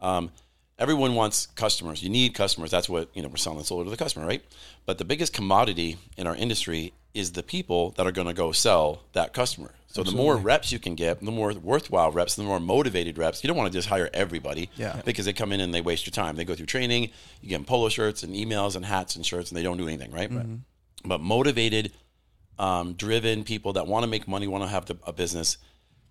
Um, 0.00 0.30
everyone 0.78 1.14
wants 1.14 1.46
customers. 1.46 2.02
You 2.02 2.08
need 2.10 2.34
customers. 2.34 2.70
That's 2.70 2.88
what 2.88 3.08
you 3.14 3.22
know. 3.22 3.28
We're 3.28 3.36
selling 3.36 3.64
solar 3.64 3.84
to 3.84 3.90
the 3.90 3.96
customer, 3.96 4.26
right? 4.26 4.44
But 4.86 4.98
the 4.98 5.04
biggest 5.04 5.32
commodity 5.32 5.96
in 6.16 6.26
our 6.26 6.36
industry 6.36 6.92
is 7.14 7.32
the 7.32 7.42
people 7.42 7.90
that 7.92 8.06
are 8.06 8.12
going 8.12 8.26
to 8.26 8.34
go 8.34 8.50
sell 8.52 9.02
that 9.12 9.32
customer. 9.32 9.70
So 9.86 10.02
the 10.02 10.10
more 10.10 10.36
reps 10.36 10.72
you 10.72 10.80
can 10.80 10.96
get, 10.96 11.20
the 11.20 11.30
more 11.30 11.52
worthwhile 11.54 12.10
reps, 12.10 12.34
the 12.34 12.42
more 12.42 12.58
motivated 12.58 13.16
reps. 13.16 13.44
You 13.44 13.48
don't 13.48 13.56
want 13.56 13.72
to 13.72 13.78
just 13.78 13.88
hire 13.88 14.10
everybody, 14.12 14.68
Yeah. 14.76 15.00
because 15.04 15.24
they 15.24 15.32
come 15.32 15.52
in 15.52 15.60
and 15.60 15.72
they 15.72 15.80
waste 15.80 16.04
your 16.04 16.10
time. 16.10 16.34
They 16.34 16.44
go 16.44 16.56
through 16.56 16.66
training. 16.66 17.10
You 17.40 17.50
get 17.50 17.58
them 17.58 17.64
polo 17.64 17.88
shirts 17.88 18.24
and 18.24 18.34
emails 18.34 18.74
and 18.74 18.84
hats 18.84 19.14
and 19.14 19.24
shirts, 19.24 19.52
and 19.52 19.56
they 19.56 19.62
don't 19.62 19.76
do 19.76 19.86
anything, 19.86 20.10
right? 20.10 20.28
But 21.04 21.20
motivated, 21.20 21.92
um, 22.58 22.94
driven 22.94 23.44
people 23.44 23.74
that 23.74 23.86
want 23.86 24.02
to 24.02 24.08
make 24.08 24.26
money, 24.26 24.48
want 24.48 24.64
to 24.64 24.68
have 24.68 24.86
the, 24.86 24.96
a 25.06 25.12
business, 25.12 25.58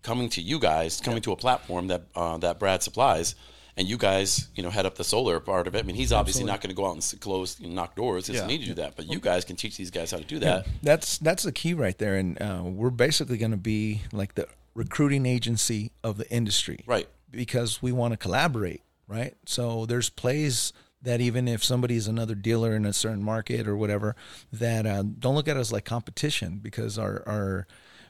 coming 0.01 0.29
to 0.29 0.41
you 0.41 0.59
guys, 0.59 1.01
coming 1.01 1.21
to 1.23 1.33
a 1.33 1.35
platform 1.35 1.87
that 1.87 2.03
uh, 2.15 2.37
that 2.37 2.59
Brad 2.59 2.83
supplies, 2.83 3.35
and 3.77 3.87
you 3.87 3.97
guys, 3.97 4.47
you 4.55 4.63
know, 4.63 4.69
head 4.69 4.85
up 4.85 4.95
the 4.95 5.03
solar 5.03 5.39
part 5.39 5.67
of 5.67 5.75
it. 5.75 5.79
I 5.79 5.81
mean, 5.83 5.95
he's 5.95 6.11
obviously 6.13 6.43
not 6.43 6.61
going 6.61 6.69
to 6.69 6.75
go 6.75 6.85
out 6.85 6.93
and 6.93 7.21
close, 7.21 7.59
and 7.59 7.73
knock 7.73 7.95
doors. 7.95 8.27
He 8.27 8.33
doesn't 8.33 8.49
Yeah. 8.49 8.55
need 8.55 8.61
to 8.63 8.67
do 8.69 8.73
that, 8.75 8.95
but 8.95 9.11
you 9.11 9.19
guys 9.19 9.45
can 9.45 9.55
teach 9.55 9.77
these 9.77 9.91
guys 9.91 10.11
how 10.11 10.17
to 10.17 10.23
do 10.23 10.39
that. 10.39 10.67
That's 10.81 11.17
that's 11.17 11.43
the 11.43 11.51
key 11.51 11.73
right 11.73 11.97
there, 11.97 12.15
and 12.15 12.41
uh, 12.41 12.61
we're 12.65 12.89
basically 12.89 13.37
going 13.37 13.51
to 13.51 13.57
be 13.57 14.01
like 14.11 14.35
the 14.35 14.47
recruiting 14.75 15.25
agency 15.25 15.91
of 16.03 16.17
the 16.17 16.29
industry, 16.31 16.83
Right. 16.87 17.07
Because 17.29 17.81
we 17.81 17.91
want 17.91 18.11
to 18.13 18.17
collaborate, 18.17 18.81
right? 19.07 19.35
So 19.45 19.85
there's 19.85 20.09
plays 20.09 20.71
that 21.01 21.19
even 21.19 21.47
if 21.47 21.63
somebody's 21.63 22.07
another 22.07 22.33
dealer 22.35 22.75
in 22.75 22.85
a 22.85 22.93
certain 22.93 23.21
market 23.23 23.67
or 23.67 23.75
whatever, 23.75 24.15
that 24.51 24.85
uh, 24.85 25.03
don't 25.03 25.35
look 25.35 25.47
at 25.47 25.57
us 25.57 25.71
like 25.71 25.83
competition 25.85 26.59
because 26.61 26.97
our 26.97 27.23
our 27.27 27.67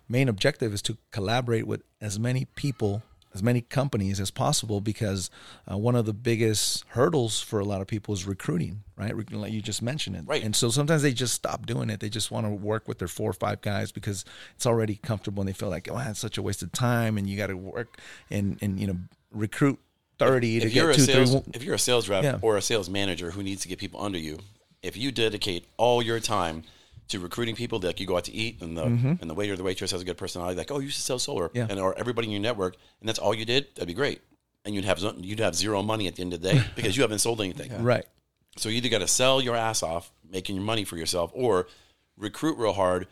main 0.10 0.27
objective 0.30 0.74
is 0.74 0.81
to 0.83 0.98
collaborate 1.12 1.65
with 1.65 1.81
as 2.01 2.19
many 2.19 2.45
people 2.56 3.01
as 3.34 3.42
many 3.42 3.62
companies 3.62 4.20
as 4.20 4.30
possible 4.32 4.80
because 4.80 5.30
uh, 5.72 5.78
one 5.78 5.96
of 5.96 6.06
the 6.06 6.14
biggest 6.14 6.84
hurdles 6.90 7.42
for 7.42 7.60
a 7.60 7.66
lot 7.66 7.82
of 7.82 7.88
people 7.88 8.14
is 8.14 8.26
recruiting 8.26 8.84
right 8.96 9.14
like 9.34 9.52
you 9.52 9.62
just 9.62 9.82
mentioned 9.82 10.16
it 10.16 10.24
Right. 10.28 10.44
and 10.44 10.56
so 10.56 10.70
sometimes 10.70 11.02
they 11.02 11.14
just 11.14 11.34
stop 11.34 11.66
doing 11.66 11.90
it 11.90 12.00
they 12.00 12.10
just 12.10 12.30
want 12.32 12.46
to 12.46 12.52
work 12.52 12.88
with 12.88 13.00
their 13.00 13.08
four 13.08 13.30
or 13.30 13.34
five 13.34 13.62
guys 13.62 13.92
because 13.92 14.24
it's 14.56 14.66
already 14.68 14.96
comfortable 14.96 15.42
and 15.42 15.50
they 15.50 15.54
feel 15.54 15.70
like 15.70 15.90
oh 15.90 15.96
that's 15.98 16.20
such 16.20 16.38
a 16.38 16.42
waste 16.42 16.62
of 16.64 16.72
time 16.72 17.18
and 17.18 17.28
you 17.28 17.36
got 17.38 17.48
to 17.48 17.58
work 17.58 17.98
and 18.30 18.58
and 18.62 18.80
you 18.80 18.88
know 18.88 18.98
recruit 19.32 19.80
30 20.20 20.60
to 20.60 20.66
If 20.68 20.74
you're 20.76 20.88
get 20.92 20.96
a 20.96 21.00
two 21.00 21.06
sales, 21.12 21.32
three 21.32 21.42
if 21.56 21.64
you're 21.64 21.76
a 21.76 21.80
sales 21.80 22.08
rep 22.08 22.24
Yeah. 22.24 22.38
or 22.42 22.56
a 22.58 22.62
sales 22.62 22.88
manager 22.90 23.32
who 23.32 23.42
needs 23.42 23.64
to 23.64 23.68
get 23.68 23.80
people 23.80 24.00
under 24.02 24.20
you, 24.20 24.38
if 24.84 24.96
you 24.96 25.12
dedicate 25.12 25.66
all 25.78 26.04
your 26.04 26.20
time 26.20 26.64
to 27.10 27.20
recruiting 27.20 27.56
people, 27.56 27.80
like 27.80 28.00
you 28.00 28.08
go 28.08 28.18
out 28.18 28.24
to 28.26 28.34
eat 28.34 28.62
and 28.62 28.78
the 28.78 28.84
and 28.84 29.30
the 29.30 29.34
waiter 29.34 29.54
or 29.54 29.56
the 29.58 29.64
waitress 29.64 29.92
has 29.92 30.02
a 30.02 30.06
good 30.06 30.18
personality, 30.18 30.58
like 30.58 30.72
oh 30.72 30.80
you 30.80 30.90
should 30.90 31.02
sell 31.04 31.20
solar, 31.20 31.50
Mm-hmm. 31.50 31.58
Yeah. 31.58 31.68
and 31.70 31.80
or 31.80 31.98
everybody 31.98 32.28
in 32.28 32.32
your 32.32 32.42
network, 32.42 32.76
and 33.00 33.08
that's 33.10 33.20
all 33.20 33.34
you 33.34 33.46
did, 33.46 33.68
that'd 33.76 33.88
be 33.88 33.94
great, 33.94 34.22
and 34.66 34.74
you'd 34.74 34.86
have 34.86 35.00
you'd 35.20 35.40
have 35.40 35.56
zero 35.56 35.82
money 35.84 36.08
at 36.08 36.16
the 36.16 36.22
end 36.22 36.34
of 36.34 36.42
the 36.42 36.54
day 36.54 36.64
because 36.76 36.96
you 36.96 37.02
haven't 37.04 37.20
sold 37.20 37.40
anything. 37.42 37.84
right 37.84 38.06
So 38.58 38.70
you 38.70 38.78
either 38.78 38.90
got 38.90 39.00
to 39.00 39.08
sell 39.08 39.42
your 39.42 39.56
ass 39.56 39.84
off, 39.84 40.12
making 40.30 40.56
your 40.56 40.66
money 40.66 40.84
for 40.86 40.98
yourself, 40.98 41.32
or 41.34 41.68
recruit 42.18 42.58
real 42.58 42.74
hard, 42.74 43.08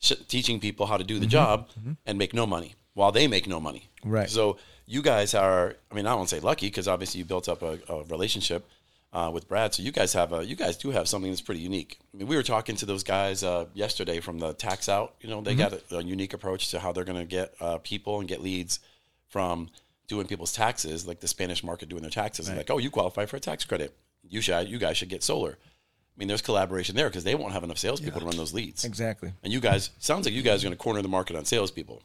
sh- 0.00 0.12
teaching 0.28 0.60
people 0.60 0.86
how 0.86 0.96
to 0.96 1.04
do 1.04 1.18
the 1.18 1.26
job 1.26 1.68
and 2.06 2.18
make 2.18 2.32
no 2.34 2.46
money 2.46 2.74
while 2.94 3.12
they 3.12 3.28
make 3.28 3.46
no 3.46 3.60
money. 3.60 3.88
Right. 4.04 4.28
So 4.30 4.58
you 4.86 5.02
guys 5.02 5.34
are, 5.34 5.76
I 5.90 5.94
mean, 5.94 6.06
I 6.06 6.14
don't 6.14 6.28
say 6.28 6.40
lucky 6.40 6.66
because 6.66 6.88
obviously 6.88 7.18
you 7.18 7.24
built 7.26 7.48
up 7.48 7.62
a, 7.62 7.78
a 7.88 8.04
relationship 8.04 8.66
uh, 9.12 9.30
with 9.32 9.48
Brad. 9.48 9.74
So 9.74 9.82
you 9.82 9.92
guys 9.92 10.12
have 10.12 10.32
a, 10.32 10.44
you 10.44 10.56
guys 10.56 10.76
do 10.76 10.90
have 10.90 11.08
something 11.08 11.30
that's 11.30 11.40
pretty 11.40 11.60
unique. 11.60 11.98
I 12.12 12.18
mean, 12.18 12.26
we 12.26 12.36
were 12.36 12.42
talking 12.42 12.76
to 12.76 12.86
those 12.86 13.02
guys 13.02 13.42
uh, 13.42 13.66
yesterday 13.74 14.20
from 14.20 14.38
the 14.38 14.52
tax 14.52 14.88
out. 14.88 15.14
You 15.20 15.30
know, 15.30 15.40
they 15.40 15.54
got 15.54 15.72
a, 15.72 15.96
a 15.96 16.02
unique 16.02 16.34
approach 16.34 16.70
to 16.70 16.80
how 16.80 16.92
they're 16.92 17.04
going 17.04 17.18
to 17.18 17.24
get 17.24 17.54
uh, 17.60 17.78
people 17.78 18.20
and 18.20 18.28
get 18.28 18.42
leads 18.42 18.80
from 19.28 19.70
doing 20.06 20.26
people's 20.26 20.52
taxes, 20.52 21.06
like 21.06 21.20
the 21.20 21.28
Spanish 21.28 21.62
market 21.62 21.88
doing 21.88 22.02
their 22.02 22.10
taxes. 22.10 22.48
And 22.48 22.56
like, 22.56 22.70
oh, 22.70 22.78
you 22.78 22.90
qualify 22.90 23.26
for 23.26 23.36
a 23.36 23.40
tax 23.40 23.64
credit. 23.64 23.94
You 24.28 24.40
should, 24.40 24.68
you 24.68 24.78
guys 24.78 24.96
should 24.96 25.08
get 25.08 25.22
solar. 25.22 25.52
I 25.52 26.16
mean, 26.18 26.28
there's 26.28 26.42
collaboration 26.42 26.96
there 26.96 27.08
because 27.08 27.24
they 27.24 27.34
won't 27.36 27.52
have 27.52 27.62
enough 27.62 27.78
salespeople 27.78 28.20
to 28.20 28.26
run 28.26 28.36
those 28.36 28.52
leads. 28.52 28.84
exactly 28.84 29.32
And 29.44 29.52
you 29.52 29.60
guys, 29.60 29.90
sounds 30.00 30.26
like 30.26 30.34
you 30.34 30.42
guys 30.42 30.64
are 30.64 30.66
going 30.66 30.76
to 30.76 30.82
corner 30.82 31.00
the 31.00 31.08
market 31.08 31.36
on 31.36 31.44
salespeople. 31.44 32.02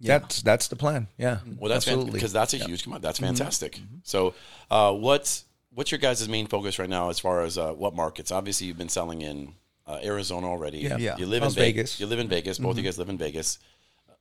that's 0.00 0.42
that's 0.42 0.68
the 0.68 0.76
plan 0.76 1.08
yeah 1.18 1.38
Well, 1.58 1.70
that's 1.70 1.88
absolutely 1.88 2.12
because 2.12 2.32
that's 2.32 2.54
a 2.54 2.58
huge 2.58 2.84
commodity. 2.84 3.06
That's 3.06 3.18
fantastic. 3.18 3.80
So, 4.04 4.34
uh, 4.70 4.92
what's 4.92 5.45
what's 5.76 5.92
your 5.92 5.98
guys' 5.98 6.26
main 6.28 6.46
focus 6.46 6.78
right 6.78 6.88
now 6.88 7.10
as 7.10 7.18
far 7.20 7.42
as 7.42 7.56
uh, 7.58 7.72
what 7.72 7.94
markets? 7.94 8.32
Obviously, 8.32 8.66
you've 8.66 8.78
been 8.78 8.88
selling 8.88 9.20
in 9.22 9.52
uh, 9.86 9.98
Arizona 10.02 10.48
already. 10.48 10.78
Yeah. 10.78 10.96
Yeah. 10.96 11.16
You 11.18 11.26
live 11.26 11.42
Las 11.42 11.52
in 11.54 11.60
Vegas. 11.60 11.92
Vegas. 11.92 12.00
You 12.00 12.06
live 12.06 12.18
in 12.18 12.28
Vegas. 12.28 12.58
Both 12.58 12.72
of 12.72 12.78
you 12.78 12.84
guys 12.84 12.98
live 12.98 13.10
in 13.10 13.18
Vegas. 13.18 13.58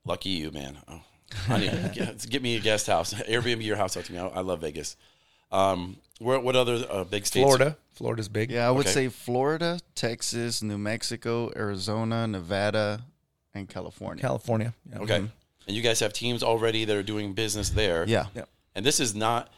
Lucky 0.06 0.30
you, 0.30 0.52
man. 0.52 0.78
Oh, 0.88 1.02
I 1.50 1.60
need 1.60 1.92
get, 1.94 2.30
get 2.30 2.44
me 2.44 2.58
a 2.58 2.60
guest 2.60 2.88
house. 2.88 3.14
Airbnb 3.30 3.64
your 3.64 3.78
house 3.78 3.98
out 3.98 4.06
to 4.06 4.14
me. 4.14 4.20
I, 4.20 4.28
I 4.28 4.42
love 4.42 4.62
Vegas. 4.62 4.96
Um, 5.52 5.98
where 6.20 6.40
what 6.40 6.56
other 6.56 6.86
uh, 6.90 7.04
big 7.06 7.26
states? 7.26 7.44
Florida 7.46 7.78
Florida's 7.94 8.28
big 8.28 8.52
yeah, 8.52 8.68
I 8.68 8.72
would 8.72 8.82
Okay. 8.86 8.92
say 8.94 9.08
Florida, 9.08 9.80
Texas, 9.96 10.62
New 10.62 10.78
Mexico, 10.78 11.52
Arizona, 11.56 12.28
Nevada, 12.28 13.06
and 13.54 13.70
California. 13.70 14.22
California 14.22 14.74
yeah. 14.92 15.00
Okay. 15.00 15.16
And 15.68 15.76
you 15.76 15.82
guys 15.82 16.00
have 16.02 16.14
teams 16.14 16.44
already 16.44 16.86
that 16.86 16.96
are 16.96 17.04
doing 17.04 17.34
business 17.34 17.70
there. 17.70 18.06
yeah. 18.08 18.26
Yeah. 18.36 18.44
And 18.76 18.86
this 18.86 19.00
is 19.00 19.16
not 19.16 19.50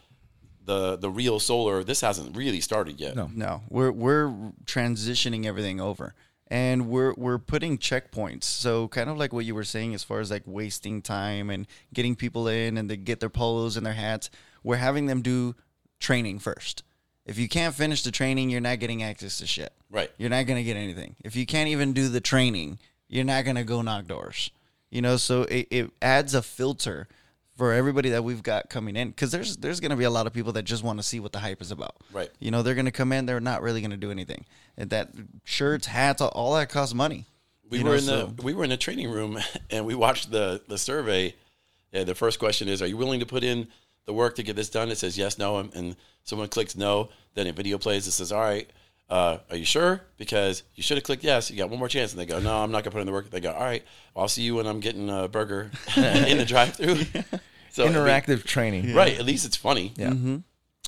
the 0.68 0.98
the 0.98 1.10
real 1.10 1.40
solar. 1.40 1.84
This 1.84 2.02
hasn't 2.02 2.38
really 2.38 2.62
started 2.62 3.00
yet. 3.00 3.16
No. 3.16 3.32
No, 3.34 3.62
we're 3.70 3.92
we're 3.92 4.28
transitioning 4.66 5.46
everything 5.46 5.82
over, 5.82 6.14
and 6.48 6.88
we're 6.88 7.14
we're 7.18 7.40
putting 7.40 7.80
checkpoints. 7.80 8.44
So 8.44 8.88
kind 8.90 9.10
of 9.10 9.18
like 9.18 9.34
what 9.34 9.46
you 9.46 9.56
were 9.56 9.64
saying, 9.64 9.96
as 9.96 10.04
far 10.04 10.20
as 10.20 10.30
like 10.30 10.44
wasting 10.46 11.02
time 11.02 11.50
and 11.50 11.66
getting 11.94 12.16
people 12.16 12.48
in 12.48 12.78
and 12.78 12.90
they 12.90 12.98
get 12.98 13.20
their 13.20 13.30
polos 13.30 13.78
and 13.78 13.86
their 13.86 13.94
hats. 13.94 14.30
We're 14.64 14.76
having 14.76 15.08
them 15.08 15.22
do 15.22 15.56
training 16.00 16.40
first. 16.40 16.84
If 17.26 17.38
you 17.38 17.50
can't 17.50 17.74
finish 17.74 18.04
the 18.04 18.12
training, 18.12 18.50
you're 18.50 18.62
not 18.62 18.80
getting 18.80 19.04
access 19.04 19.38
to 19.40 19.48
shit. 19.48 19.74
Right. 19.90 20.12
You're 20.18 20.30
not 20.30 20.46
gonna 20.46 20.64
get 20.64 20.78
anything. 20.78 21.16
If 21.24 21.36
you 21.36 21.46
can't 21.46 21.70
even 21.70 21.94
do 21.94 22.10
the 22.10 22.22
training, 22.22 22.80
you're 23.08 23.26
not 23.26 23.46
gonna 23.46 23.64
go 23.64 23.82
knock 23.82 24.08
doors. 24.08 24.52
You 24.90 25.02
know, 25.02 25.18
so 25.18 25.44
it, 25.44 25.68
it 25.70 25.92
adds 26.02 26.34
a 26.34 26.42
filter 26.42 27.08
for 27.58 27.74
everybody 27.74 28.10
that 28.12 28.24
we've 28.24 28.44
got 28.44 28.70
coming 28.70 28.96
in 28.96 29.10
because 29.10 29.32
there's 29.32 29.58
there's 29.58 29.80
gonna 29.80 29.96
be 29.98 30.04
a 30.04 30.10
lot 30.10 30.28
of 30.28 30.34
people 30.34 30.54
that 30.54 30.64
just 30.64 30.84
want 30.84 31.00
to 31.00 31.04
see 31.04 31.20
what 31.20 31.34
the 31.34 31.40
hype 31.40 31.62
is 31.62 31.72
about. 31.72 31.96
Right. 32.14 32.30
You 32.40 32.52
know, 32.52 32.62
they're 32.62 32.76
gonna 32.76 32.92
come 32.92 33.12
in, 33.12 33.26
they're 33.26 33.40
not 33.40 33.62
really 33.62 33.82
gonna 33.82 33.98
do 33.98 34.12
anything. 34.12 34.46
And 34.78 34.90
that 34.92 35.10
shirts, 35.44 35.88
hats, 35.88 36.22
all, 36.22 36.30
all 36.30 36.56
that 36.56 36.70
costs 36.70 36.94
money. 36.94 37.26
We 37.70 37.80
were 37.80 37.90
know, 37.90 37.94
in 37.96 38.02
so- 38.02 38.26
the 38.28 38.44
we 38.44 38.54
were 38.54 38.64
in 38.64 38.70
the 38.70 38.78
training 38.78 39.10
room 39.10 39.40
and 39.70 39.86
we 39.86 39.96
watched 39.96 40.32
the 40.32 40.62
the 40.68 40.78
survey. 40.78 41.36
Yeah, 41.92 42.04
the 42.04 42.16
first 42.16 42.38
question 42.38 42.68
is, 42.68 42.82
"Are 42.82 42.88
you 42.88 42.98
willing 42.98 43.22
to 43.22 43.26
put 43.26 43.44
in 43.44 43.68
the 44.06 44.14
work 44.14 44.36
to 44.36 44.44
get 44.44 44.56
this 44.56 44.70
done?" 44.70 44.90
It 44.90 44.98
says 44.98 45.18
yes, 45.18 45.38
no, 45.38 45.58
and, 45.58 45.74
and 45.74 45.96
someone 46.24 46.48
clicks 46.50 46.76
no. 46.76 47.10
Then 47.34 47.48
a 47.48 47.54
video 47.54 47.78
plays. 47.78 48.06
It 48.08 48.12
says, 48.12 48.32
"All 48.32 48.42
right, 48.42 48.70
uh, 49.10 49.38
are 49.50 49.56
you 49.58 49.66
sure? 49.66 50.02
Because 50.18 50.64
you 50.76 50.84
should 50.84 50.98
have 50.98 51.04
clicked 51.04 51.24
yes. 51.24 51.50
You 51.52 51.58
got 51.58 51.70
one 51.70 51.80
more 51.80 51.88
chance." 51.90 52.12
And 52.12 52.20
they 52.20 52.26
go, 52.26 52.40
"No, 52.40 52.58
I'm 52.64 52.72
not 52.72 52.84
gonna 52.84 52.92
put 52.92 53.02
in 53.02 53.06
the 53.08 53.14
work." 53.14 53.30
They 53.30 53.40
go, 53.40 53.52
"All 53.52 53.64
right, 53.64 53.84
well, 54.14 54.24
I'll 54.24 54.28
see 54.30 54.42
you 54.44 54.56
when 54.56 54.68
I'm 54.68 54.80
getting 54.80 55.10
a 55.10 55.28
burger 55.28 55.72
in 55.98 56.38
the 56.38 56.46
drive-through." 56.46 57.00
So 57.70 57.84
I 57.86 57.90
mean, 57.90 57.98
interactive 57.98 58.44
training 58.44 58.96
right? 58.96 59.20
At 59.20 59.26
least 59.26 59.46
it's 59.46 59.56
funny. 59.58 59.94
yeah 59.98 60.10
Mm-hmm. 60.10 60.38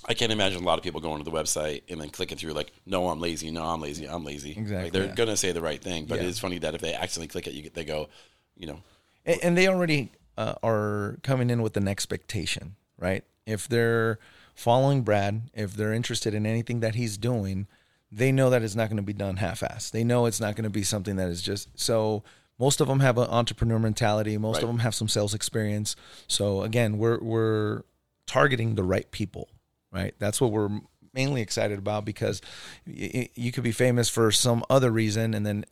I 0.07 0.13
can't 0.15 0.31
imagine 0.31 0.63
a 0.63 0.65
lot 0.65 0.79
of 0.79 0.83
people 0.83 1.01
going 1.01 1.23
to 1.23 1.29
the 1.29 1.35
website 1.35 1.83
and 1.87 2.01
then 2.01 2.09
clicking 2.09 2.35
through 2.37 2.53
like, 2.53 2.71
no, 2.87 3.09
I'm 3.09 3.19
lazy. 3.19 3.51
No, 3.51 3.63
I'm 3.63 3.79
lazy. 3.79 4.05
I'm 4.05 4.23
lazy. 4.23 4.51
Exactly, 4.51 4.83
Like 4.85 4.93
they're 4.93 5.05
yeah. 5.05 5.13
gonna 5.13 5.37
say 5.37 5.51
the 5.51 5.61
right 5.61 5.79
thing, 5.79 6.05
but 6.05 6.15
Yeah. 6.17 6.23
it 6.23 6.29
is 6.29 6.39
funny 6.39 6.57
that 6.59 6.73
if 6.73 6.81
they 6.81 6.95
accidentally 6.95 7.27
click 7.27 7.45
it, 7.45 7.53
you 7.53 7.61
get, 7.63 7.75
they 7.75 7.83
go, 7.85 8.09
you 8.57 8.65
know, 8.65 8.79
and, 9.23 9.39
and 9.43 9.57
they 9.57 9.67
already 9.67 10.11
uh, 10.35 10.55
are 10.63 11.19
coming 11.21 11.51
in 11.51 11.61
with 11.61 11.77
an 11.77 11.87
expectation, 11.87 12.75
right? 12.97 13.23
If 13.45 13.67
they're 13.67 14.17
following 14.55 15.03
Brad, 15.03 15.51
if 15.53 15.73
they're 15.75 15.93
interested 15.93 16.33
in 16.33 16.47
anything 16.47 16.79
that 16.79 16.95
he's 16.95 17.17
doing, 17.17 17.67
they 18.11 18.31
know 18.31 18.49
that 18.49 18.63
it's 18.63 18.75
not 18.75 18.89
going 18.89 18.97
to 18.97 19.03
be 19.03 19.13
done 19.13 19.35
half-assed. 19.37 19.91
They 19.91 20.03
know 20.03 20.25
it's 20.25 20.39
not 20.39 20.55
going 20.55 20.63
to 20.63 20.69
be 20.69 20.83
something 20.83 21.15
that 21.17 21.29
is 21.29 21.41
just 21.41 21.69
so. 21.79 22.23
Most 22.57 22.81
of 22.81 22.87
them 22.89 22.99
have 22.99 23.17
an 23.17 23.29
entrepreneur 23.29 23.79
mentality. 23.79 24.37
Most 24.37 24.55
Right. 24.57 24.63
of 24.63 24.69
them 24.69 24.79
have 24.79 24.93
some 24.93 25.07
sales 25.07 25.33
experience. 25.33 25.95
So 26.27 26.63
again, 26.63 26.97
we're 26.97 27.19
we're 27.19 27.83
targeting 28.25 28.75
the 28.75 28.83
right 28.83 29.09
people, 29.11 29.47
right? 29.91 30.13
That's 30.19 30.41
what 30.41 30.51
we're 30.51 30.81
mainly 31.13 31.41
excited 31.41 31.79
about 31.79 32.03
because 32.05 32.41
y- 32.85 33.09
y- 33.13 33.29
you 33.35 33.51
could 33.51 33.63
be 33.63 33.71
famous 33.71 34.09
for 34.09 34.31
some 34.31 34.63
other 34.69 34.91
reason 34.91 35.33
and 35.33 35.45
then 35.45 35.65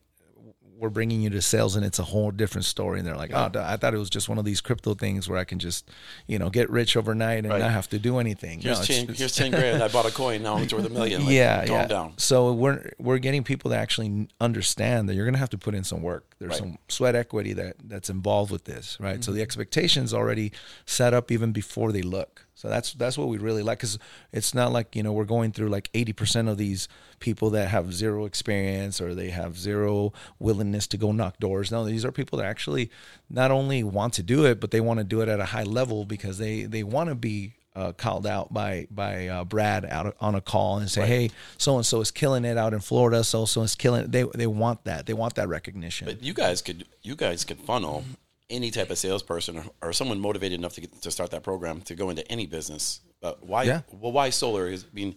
we're 0.80 0.90
bringing 0.90 1.22
you 1.22 1.30
to 1.32 1.42
sales 1.42 1.76
and 1.76 1.84
it's 1.84 1.98
a 2.00 2.04
whole 2.04 2.30
different 2.30 2.64
story 2.64 3.00
and 3.00 3.08
they're 3.08 3.16
like 3.18 3.32
oh 3.34 3.50
i 3.56 3.76
thought 3.78 3.94
it 3.94 3.98
was 3.98 4.10
just 4.10 4.30
one 4.30 4.38
of 4.38 4.46
these 4.46 4.62
crypto 4.62 4.94
things 4.94 5.28
where 5.28 5.40
i 5.40 5.44
can 5.44 5.58
just 5.58 5.90
you 6.28 6.38
know 6.38 6.50
get 6.52 6.70
rich 6.70 6.96
overnight 6.96 7.40
and 7.40 7.50
Right. 7.50 7.60
not 7.60 7.72
have 7.72 7.90
to 7.90 8.00
do 8.00 8.20
anything 8.20 8.62
Here's 8.62 8.78
No, 8.78 8.84
it's- 8.84 8.88
ten. 8.88 9.04
it's- 9.06 9.18
Here's 9.20 9.36
ten 9.36 9.52
grand. 9.52 9.82
I 9.82 9.88
bought 9.88 10.06
a 10.06 10.12
coin. 10.12 10.44
Now 10.44 10.58
it's 10.60 10.74
worth 10.74 10.86
a 10.86 10.90
million. 10.90 11.26
Like, 11.26 11.34
yeah, 11.34 11.66
calm 11.66 11.76
yeah. 11.76 11.86
down. 11.88 12.14
So 12.18 12.54
we're 12.54 12.92
we're 13.00 13.18
getting 13.18 13.44
people 13.44 13.72
to 13.72 13.78
actually 13.78 14.28
understand 14.40 15.10
that 15.10 15.16
you're 15.16 15.26
going 15.26 15.34
to 15.34 15.40
have 15.40 15.50
to 15.52 15.58
put 15.58 15.74
in 15.76 15.84
some 15.84 16.02
work. 16.02 16.26
There's 16.40 16.52
Right. 16.52 16.60
some 16.60 16.78
sweat 16.88 17.16
equity 17.16 17.54
that 17.54 17.76
that's 17.84 18.10
involved 18.10 18.52
with 18.52 18.66
this, 18.66 18.98
right? 19.00 19.14
Mm-hmm. 19.16 19.22
So 19.24 19.32
the 19.32 19.42
expectations 19.42 20.14
already 20.14 20.52
set 20.86 21.14
up 21.14 21.32
even 21.32 21.52
before 21.52 21.92
they 21.92 22.02
look. 22.02 22.46
So 22.58 22.70
that's 22.70 22.94
that's 22.94 23.20
what 23.20 23.28
we 23.28 23.38
really 23.38 23.62
like 23.62 23.78
because 23.78 24.00
it's 24.32 24.56
not 24.56 24.72
like 24.72 24.96
you 24.96 25.04
know 25.04 25.14
we're 25.14 25.26
going 25.26 25.52
through 25.52 25.70
like 25.70 25.92
80% 25.94 26.50
of 26.50 26.58
these 26.58 26.88
people 27.20 27.52
that 27.52 27.68
have 27.70 27.94
zero 27.94 28.26
experience 28.26 29.00
or 29.00 29.14
they 29.14 29.30
have 29.30 29.60
zero 29.60 30.12
willingness 30.40 30.88
to 30.88 30.98
go 30.98 31.12
knock 31.12 31.38
doors. 31.38 31.72
No, 31.72 31.86
these 31.86 32.04
are 32.04 32.12
people 32.12 32.40
that 32.40 32.48
actually 32.48 32.90
not 33.30 33.52
only 33.52 33.84
want 33.84 34.14
to 34.14 34.24
do 34.24 34.44
it, 34.44 34.60
but 34.60 34.72
they 34.72 34.82
want 34.82 34.98
to 34.98 35.04
do 35.04 35.22
it 35.22 35.30
at 35.30 35.40
a 35.40 35.46
high 35.46 35.66
level 35.66 36.04
because 36.04 36.40
they 36.40 36.64
they 36.64 36.82
want 36.82 37.10
to 37.10 37.16
be 37.16 37.54
uh, 37.76 37.92
called 37.92 38.26
out 38.26 38.52
by 38.52 38.88
by 38.90 39.28
uh, 39.28 39.44
Brad 39.44 39.86
out 39.86 40.18
on 40.20 40.34
a 40.34 40.42
call 40.42 40.80
and 40.80 40.90
say, 40.90 41.06
"Hey, 41.06 41.30
so 41.60 41.76
and 41.76 41.86
so 41.86 42.02
is 42.02 42.10
killing 42.10 42.44
it 42.44 42.58
out 42.58 42.74
in 42.74 42.80
Florida. 42.80 43.24
So 43.24 43.46
so 43.46 43.62
is 43.62 43.76
killing 43.76 44.06
it." 44.06 44.12
They 44.12 44.24
they 44.34 44.48
want 44.48 44.86
that. 44.86 45.06
They 45.06 45.14
want 45.14 45.36
that 45.36 45.48
recognition. 45.48 46.08
But 46.08 46.24
you 46.24 46.34
guys 46.34 46.64
could 46.64 46.88
you 47.04 47.16
guys 47.16 47.46
could 47.46 47.60
funnel 47.60 48.04
any 48.50 48.72
type 48.72 48.90
of 48.90 48.98
salesperson 48.98 49.58
or, 49.58 49.66
or 49.90 49.94
someone 49.94 50.20
motivated 50.20 50.58
enough 50.60 50.74
to 50.76 50.82
get, 50.82 51.02
to 51.02 51.12
start 51.12 51.32
that 51.32 51.44
program 51.44 51.82
to 51.82 51.96
go 51.96 52.10
into 52.10 52.30
any 52.32 52.46
business. 52.46 53.02
But 53.22 53.46
why? 53.46 53.64
Yeah. 53.64 53.82
Well, 53.92 54.12
why 54.12 54.30
solar? 54.30 54.68
Is, 54.68 54.84
I 54.86 54.96
mean, 54.96 55.16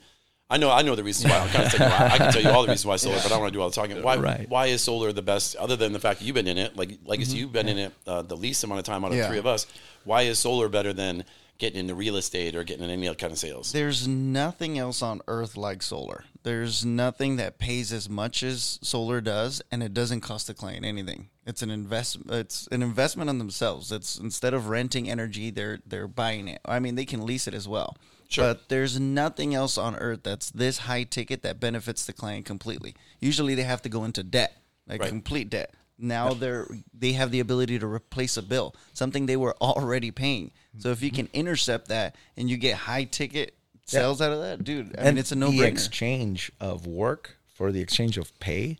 I 0.49 0.57
know 0.57 0.71
I 0.71 0.83
know 0.83 0.97
the 0.97 1.05
reasons 1.05 1.31
why. 1.33 1.39
I'm 1.39 1.49
kind 1.51 1.65
of 1.67 1.73
telling 1.73 1.93
you 1.93 1.99
why. 1.99 2.07
I 2.07 2.19
can 2.19 2.33
tell 2.33 2.43
you 2.43 2.51
all 2.51 2.63
the 2.63 2.69
reasons 2.69 2.87
why 2.87 2.97
solar, 2.97 3.17
but 3.17 3.27
I 3.27 3.29
don't 3.29 3.41
want 3.41 3.53
to 3.53 3.57
do 3.57 3.63
all 3.63 3.71
the 3.71 3.75
talking. 3.77 4.03
Why? 4.03 4.17
Right. 4.17 4.49
Why 4.49 4.67
is 4.67 4.83
solar 4.83 5.13
the 5.13 5.23
best? 5.23 5.55
Other 5.57 5.77
than 5.77 5.93
the 5.93 6.01
fact 6.01 6.19
that 6.21 6.25
you've 6.25 6.35
been 6.35 6.49
in 6.49 6.59
it, 6.59 6.77
like 6.77 6.99
like 7.05 7.21
Mm-hmm. 7.21 7.37
you've 7.37 7.53
been 7.53 7.69
in 7.69 7.79
it 7.79 7.93
uh, 8.07 8.23
the 8.23 8.37
least 8.37 8.65
amount 8.65 8.81
of 8.81 8.85
time 8.85 9.05
out 9.05 9.13
of 9.13 9.17
Yeah. 9.17 9.29
three 9.29 9.39
of 9.39 9.47
us. 9.47 9.67
Why 10.05 10.23
is 10.23 10.39
solar 10.39 10.69
better 10.69 10.93
than 10.93 11.25
getting 11.59 11.79
into 11.81 11.95
real 11.95 12.17
estate 12.17 12.57
or 12.57 12.65
getting 12.65 12.83
in 12.85 12.91
any 12.91 13.07
other 13.07 13.15
kind 13.17 13.33
of 13.33 13.39
sales? 13.39 13.71
There's 13.71 14.09
nothing 14.09 14.79
else 14.79 15.03
on 15.03 15.21
earth 15.29 15.57
like 15.59 15.83
solar. 15.83 16.25
There's 16.43 16.87
nothing 16.87 17.37
that 17.37 17.59
pays 17.59 17.93
as 17.93 18.09
much 18.09 18.43
as 18.43 18.79
solar 18.83 19.21
does, 19.21 19.61
and 19.71 19.83
it 19.83 19.93
doesn't 19.93 20.23
cost 20.23 20.47
the 20.47 20.55
client 20.55 20.87
anything. 20.87 21.29
It's 21.51 21.63
an 21.63 21.71
invest. 21.71 22.19
It's 22.29 22.67
an 22.69 22.81
investment 22.83 23.29
in 23.29 23.39
themselves. 23.39 23.91
It's 23.93 24.17
instead 24.17 24.55
of 24.55 24.69
renting 24.69 25.11
energy, 25.11 25.51
they're 25.51 25.81
they're 25.85 26.07
buying 26.09 26.47
it. 26.49 26.61
I 26.65 26.79
mean, 26.79 26.95
they 26.95 27.05
can 27.05 27.27
lease 27.27 27.47
it 27.49 27.55
as 27.55 27.67
well. 27.67 27.97
Sure. 28.29 28.45
But 28.55 28.69
there's 28.69 29.01
nothing 29.01 29.55
else 29.55 29.77
on 29.77 29.97
earth 29.97 30.21
that's 30.23 30.51
this 30.53 30.79
high 30.79 31.03
ticket 31.03 31.43
that 31.43 31.59
benefits 31.59 32.07
the 32.07 32.13
client 32.13 32.47
completely. 32.47 32.95
Usually, 33.21 33.57
they 33.57 33.65
have 33.65 33.83
to 33.83 33.89
go 33.89 34.05
into 34.05 34.23
debt, 34.23 34.57
like 34.87 35.01
Right. 35.01 35.09
complete 35.09 35.51
debt. 35.51 35.75
Now 35.99 36.33
they're 36.35 36.69
they 36.95 37.13
have 37.15 37.31
the 37.33 37.41
ability 37.41 37.79
to 37.81 37.87
replace 37.87 38.37
a 38.37 38.43
bill, 38.43 38.75
something 38.93 39.27
they 39.27 39.37
were 39.37 39.57
already 39.61 40.11
paying. 40.13 40.53
So 40.79 40.91
if 40.93 41.03
you 41.03 41.11
can 41.11 41.29
intercept 41.33 41.89
that 41.89 42.15
and 42.37 42.49
you 42.49 42.57
get 42.57 42.77
high 42.77 43.05
ticket 43.05 43.55
sales 43.87 44.23
out 44.23 44.31
of 44.33 44.41
that, 44.41 44.63
dude, 44.63 44.97
I 44.99 45.07
mean 45.07 45.19
it's 45.19 45.33
a 45.33 45.35
no 45.37 45.51
the 45.51 45.59
brainer. 45.59 45.67
exchange 45.67 46.53
of 46.61 46.87
work 46.87 47.37
for 47.53 47.73
the 47.73 47.81
exchange 47.81 48.17
of 48.17 48.39
pay. 48.39 48.79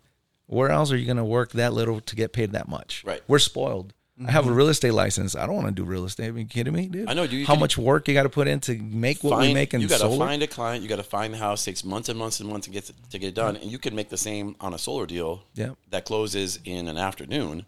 Where 0.51 0.71
else 0.71 0.91
are 0.91 0.97
you 0.97 1.07
going 1.07 1.17
to 1.17 1.25
work 1.25 1.53
that 1.53 1.73
little 1.73 2.01
to 2.01 2.17
get 2.17 2.33
paid 2.33 2.53
that 2.53 2.69
much? 2.69 3.05
Right. 3.07 3.23
We're 3.29 3.39
spoiled. 3.39 3.95
I 4.27 4.33
have 4.33 4.45
a 4.45 4.49
mm-hmm. 4.49 4.57
real 4.57 4.69
estate 4.69 4.93
license. 4.93 5.37
I 5.37 5.47
don't 5.47 5.55
want 5.55 5.69
to 5.69 5.73
do 5.73 5.85
real 5.85 6.05
estate. 6.05 6.35
Are 6.35 6.39
you 6.39 6.45
kidding 6.45 6.75
me, 6.75 6.89
dude? 6.89 7.09
I 7.09 7.15
know, 7.15 7.27
dude. 7.27 7.41
You 7.41 7.47
How 7.47 7.55
much 7.55 7.79
work 7.79 8.09
you 8.09 8.15
got 8.15 8.25
to 8.25 8.29
put 8.29 8.49
in 8.49 8.61
to 8.61 8.75
make 8.77 9.23
what 9.23 9.39
we 9.39 9.55
make 9.55 9.73
in 9.73 9.81
you 9.81 9.89
got 9.89 10.01
to 10.01 10.19
find 10.19 10.43
a 10.43 10.49
client. 10.49 10.83
You 10.83 10.89
got 10.89 10.97
to 10.97 11.05
find 11.05 11.33
the 11.33 11.39
house. 11.39 11.65
Takes 11.65 11.85
months 11.85 12.09
and 12.09 12.19
months 12.19 12.41
and 12.41 12.51
months 12.51 12.67
to 12.67 12.73
get 12.73 12.91
to 13.11 13.19
get 13.19 13.29
it 13.29 13.35
done, 13.35 13.57
and 13.57 13.71
you 13.71 13.79
can 13.79 13.95
make 13.95 14.09
the 14.11 14.19
same 14.19 14.57
on 14.61 14.75
a 14.75 14.79
solar 14.79 15.07
deal. 15.07 15.45
Yeah. 15.55 15.71
that 15.91 16.05
closes 16.05 16.59
in 16.65 16.89
an 16.89 16.99
afternoon, 16.99 17.65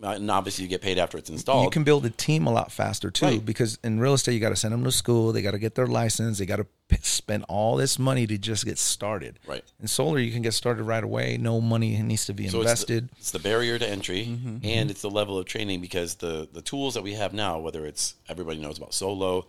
and 0.00 0.30
obviously 0.30 0.62
you 0.64 0.68
get 0.68 0.82
paid 0.82 0.98
after 0.98 1.16
it's 1.18 1.30
installed. 1.30 1.64
you 1.64 1.70
can 1.70 1.82
build 1.84 2.04
a 2.04 2.10
team 2.10 2.46
a 2.46 2.52
lot 2.52 2.70
faster 2.70 3.10
too 3.10 3.26
Right. 3.26 3.44
because 3.44 3.78
in 3.82 3.98
real 3.98 4.12
estate 4.14 4.34
you 4.34 4.40
got 4.40 4.50
to 4.50 4.56
send 4.56 4.72
them 4.74 4.84
to 4.84 4.92
school 4.92 5.32
they 5.32 5.40
got 5.42 5.52
to 5.52 5.58
get 5.58 5.74
their 5.74 5.86
license 5.86 6.38
they 6.38 6.46
got 6.46 6.56
to 6.56 6.66
p- 6.88 6.98
spend 7.02 7.44
all 7.48 7.76
this 7.76 7.98
money 7.98 8.26
to 8.26 8.36
just 8.36 8.64
get 8.64 8.78
started 8.78 9.38
Right. 9.46 9.64
in 9.80 9.86
solar 9.88 10.18
you 10.18 10.32
can 10.32 10.42
get 10.42 10.52
started 10.54 10.82
right 10.84 11.02
away 11.02 11.38
no 11.38 11.60
money 11.60 11.96
needs 12.02 12.26
to 12.26 12.34
be 12.34 12.46
So 12.48 12.60
invested 12.60 13.04
It's 13.04 13.12
the, 13.14 13.20
it's 13.20 13.30
the 13.32 13.38
barrier 13.38 13.78
to 13.78 13.88
entry, 13.88 14.26
Mm-hmm. 14.26 14.58
and 14.64 14.90
it's 14.90 15.02
the 15.02 15.10
level 15.10 15.38
of 15.38 15.46
training 15.46 15.80
because 15.80 16.16
the 16.16 16.46
the 16.52 16.62
tools 16.62 16.94
that 16.94 17.02
we 17.02 17.14
have 17.14 17.32
now, 17.32 17.58
whether 17.58 17.86
it's 17.86 18.14
everybody 18.28 18.58
knows 18.60 18.76
about 18.78 18.92
Solo, 18.92 19.46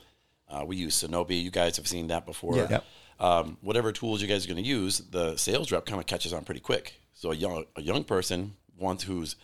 uh, 0.49 0.63
we 0.65 0.77
use 0.77 0.95
Sonobi. 1.03 1.43
You 1.43 1.51
guys 1.51 1.75
have 1.77 1.87
seen 1.87 2.07
that 2.07 2.25
before. 2.25 2.55
Yeah. 2.55 2.67
Yep. 2.69 2.85
Um, 3.19 3.57
whatever 3.61 3.91
tools 3.91 4.21
you 4.21 4.27
guys 4.27 4.45
are 4.45 4.47
going 4.47 4.63
to 4.63 4.69
use, 4.69 4.99
the 4.99 5.35
sales 5.35 5.71
rep 5.71 5.85
kind 5.85 5.99
of 5.99 6.05
catches 6.05 6.31
on 6.33 6.45
pretty 6.45 6.61
quick. 6.61 7.01
So 7.13 7.31
a 7.31 7.35
young 7.35 7.65
a 7.75 7.81
young 7.81 8.03
person 8.05 8.53
wants 8.77 9.03
who's 9.03 9.35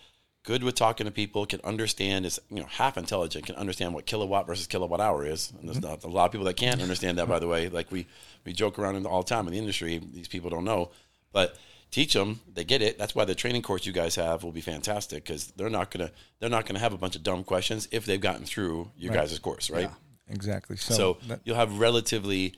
good 0.43 0.63
with 0.63 0.75
talking 0.75 1.05
to 1.05 1.11
people, 1.11 1.45
can 1.45 1.61
understand 1.63 2.25
is 2.25 2.39
you 2.49 2.57
know 2.59 2.65
half 2.67 2.97
intelligent, 2.97 3.45
can 3.45 3.55
understand 3.55 3.93
what 3.93 4.05
kilowatt 4.05 4.45
versus 4.47 4.67
kilowatt 4.67 4.99
hour 5.01 5.25
is. 5.25 5.51
And 5.59 5.67
there's 5.67 5.77
Mm-hmm. 5.79 5.89
not 5.89 6.03
a 6.03 6.07
lot 6.07 6.25
of 6.25 6.31
people 6.31 6.45
that 6.45 6.55
can't 6.57 6.81
understand 6.81 7.17
that. 7.17 7.27
By 7.27 7.39
the 7.39 7.47
way, 7.47 7.69
like 7.69 7.91
we 7.91 8.05
we 8.45 8.53
joke 8.53 8.77
around 8.79 9.05
all 9.05 9.23
the 9.23 9.29
time 9.29 9.47
in 9.47 9.53
the 9.53 9.59
industry. 9.59 9.99
These 10.13 10.27
people 10.27 10.49
don't 10.49 10.65
know, 10.65 10.91
but 11.31 11.55
teach 11.91 12.13
them 12.13 12.39
they 12.51 12.63
get 12.63 12.81
it 12.81 12.97
that's 12.97 13.13
why 13.13 13.23
the 13.23 13.35
training 13.35 13.61
course 13.61 13.85
you 13.85 13.93
guys 13.93 14.15
have 14.15 14.43
will 14.43 14.51
be 14.51 14.61
fantastic 14.61 15.23
because 15.23 15.51
they're 15.55 15.69
not 15.69 15.91
gonna 15.91 16.09
they're 16.39 16.49
not 16.49 16.65
gonna 16.65 16.79
have 16.79 16.91
a 16.91 16.97
bunch 16.97 17.15
of 17.15 17.21
dumb 17.21 17.43
questions 17.43 17.87
if 17.91 18.03
they've 18.07 18.19
gotten 18.19 18.43
through 18.45 18.89
you 18.97 19.11
guys' 19.11 19.37
course 19.37 19.69
right 19.69 19.91
exactly 20.27 20.75
so, 20.75 20.93
so 20.95 21.17
that- 21.27 21.39
you'll 21.45 21.55
have 21.55 21.77
relatively 21.77 22.55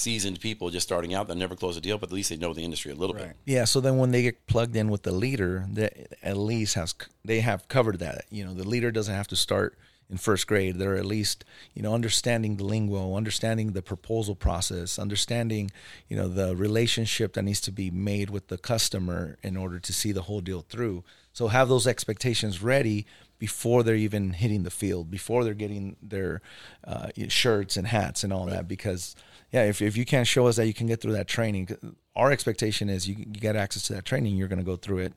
seasoned 0.00 0.40
people 0.40 0.70
just 0.70 0.86
starting 0.86 1.14
out 1.14 1.28
that 1.28 1.36
never 1.36 1.54
close 1.54 1.76
a 1.76 1.80
deal 1.80 1.98
but 1.98 2.08
at 2.08 2.12
least 2.12 2.30
they 2.30 2.36
know 2.36 2.54
the 2.54 2.64
industry 2.64 2.90
a 2.90 2.94
little 2.94 3.14
bit. 3.14 3.36
Yeah 3.44 3.64
so 3.64 3.80
then 3.80 3.98
when 3.98 4.10
they 4.10 4.22
get 4.22 4.46
plugged 4.46 4.74
in 4.74 4.88
with 4.88 5.02
the 5.02 5.12
leader 5.12 5.66
that 5.72 6.16
at 6.22 6.36
least 6.36 6.74
has 6.74 6.94
they 7.24 7.40
have 7.40 7.68
covered 7.68 7.98
that. 7.98 8.24
You 8.30 8.44
know 8.44 8.54
the 8.54 8.68
leader 8.68 8.90
doesn't 8.90 9.14
have 9.14 9.28
to 9.28 9.36
start 9.36 9.78
in 10.08 10.16
first 10.16 10.46
grade. 10.46 10.76
They're 10.76 10.96
at 10.96 11.06
least 11.06 11.44
you 11.74 11.82
know 11.82 11.94
understanding 11.94 12.56
the 12.56 12.64
lingo 12.64 13.14
understanding 13.14 13.72
the 13.72 13.82
proposal 13.82 14.34
process 14.34 14.98
understanding 14.98 15.70
you 16.08 16.16
know 16.16 16.28
the 16.28 16.56
relationship 16.56 17.34
that 17.34 17.42
needs 17.42 17.60
to 17.62 17.72
be 17.72 17.90
made 17.90 18.30
with 18.30 18.48
the 18.48 18.58
customer 18.58 19.36
in 19.42 19.56
order 19.56 19.78
to 19.78 19.92
see 19.92 20.12
the 20.12 20.22
whole 20.22 20.40
deal 20.40 20.62
through. 20.62 21.04
So 21.32 21.48
have 21.48 21.68
those 21.68 21.86
expectations 21.86 22.62
ready 22.62 23.06
before 23.38 23.82
they're 23.82 23.94
even 23.94 24.34
hitting 24.34 24.64
the 24.64 24.70
field 24.70 25.10
before 25.10 25.44
they're 25.44 25.54
getting 25.54 25.96
their 26.02 26.42
uh, 26.84 27.08
shirts 27.28 27.76
and 27.76 27.86
hats 27.86 28.22
and 28.22 28.32
all 28.32 28.46
that 28.46 28.68
because 28.68 29.16
yeah 29.52 29.64
if, 29.64 29.80
if 29.82 29.96
you 29.96 30.04
can't 30.04 30.26
show 30.26 30.46
us 30.46 30.56
that 30.56 30.66
you 30.66 30.74
can 30.74 30.86
get 30.86 31.00
through 31.00 31.12
that 31.12 31.26
training 31.28 31.68
our 32.16 32.30
expectation 32.32 32.88
is 32.88 33.08
you, 33.08 33.14
you 33.16 33.24
get 33.26 33.56
access 33.56 33.82
to 33.84 33.92
that 33.92 34.04
training 34.04 34.36
you're 34.36 34.48
going 34.48 34.58
to 34.58 34.64
go 34.64 34.76
through 34.76 34.98
it 34.98 35.12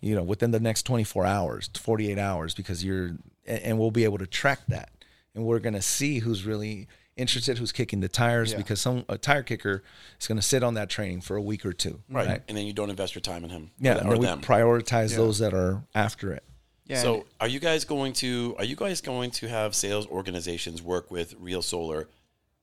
you 0.00 0.14
know 0.14 0.22
within 0.22 0.50
the 0.50 0.60
next 0.60 0.82
24 0.84 1.24
hours 1.26 1.70
48 1.76 2.18
hours 2.18 2.54
because 2.54 2.84
you're 2.84 3.16
and 3.46 3.62
and 3.62 3.78
we'll 3.78 3.90
be 3.90 4.04
able 4.04 4.18
to 4.18 4.26
track 4.26 4.60
that. 4.68 4.90
And 5.34 5.44
we're 5.44 5.58
going 5.58 5.74
to 5.74 5.82
see 5.82 6.18
who's 6.18 6.44
really 6.44 6.86
interested 7.16 7.56
who's 7.58 7.72
kicking 7.72 8.00
the 8.00 8.08
tires 8.08 8.52
Yeah. 8.52 8.58
because 8.58 8.80
some 8.80 9.04
a 9.08 9.16
tire 9.16 9.42
kicker 9.42 9.82
is 10.20 10.26
going 10.26 10.36
to 10.36 10.42
sit 10.42 10.62
on 10.62 10.74
that 10.74 10.88
training 10.90 11.22
for 11.22 11.36
a 11.36 11.40
week 11.42 11.64
or 11.64 11.72
two 11.72 12.00
right, 12.10 12.42
and 12.46 12.56
then 12.56 12.66
you 12.66 12.72
don't 12.72 12.90
invest 12.90 13.14
your 13.14 13.22
time 13.22 13.42
in 13.44 13.50
him. 13.50 13.70
Yeah 13.80 14.06
or, 14.06 14.14
or 14.14 14.18
we 14.18 14.26
them. 14.26 14.40
prioritize 14.42 15.16
those 15.16 15.38
that 15.38 15.54
are 15.54 15.82
after 15.94 16.32
it. 16.32 16.44
Yeah, 16.84 16.98
so 17.02 17.26
are 17.40 17.48
you 17.48 17.58
guys 17.60 17.84
going 17.84 18.12
to 18.14 18.54
are 18.58 18.64
you 18.64 18.76
guys 18.76 19.00
going 19.00 19.30
to 19.32 19.48
have 19.48 19.74
sales 19.74 20.06
organizations 20.06 20.82
work 20.82 21.10
with 21.10 21.34
real 21.38 21.62
solar 21.62 22.08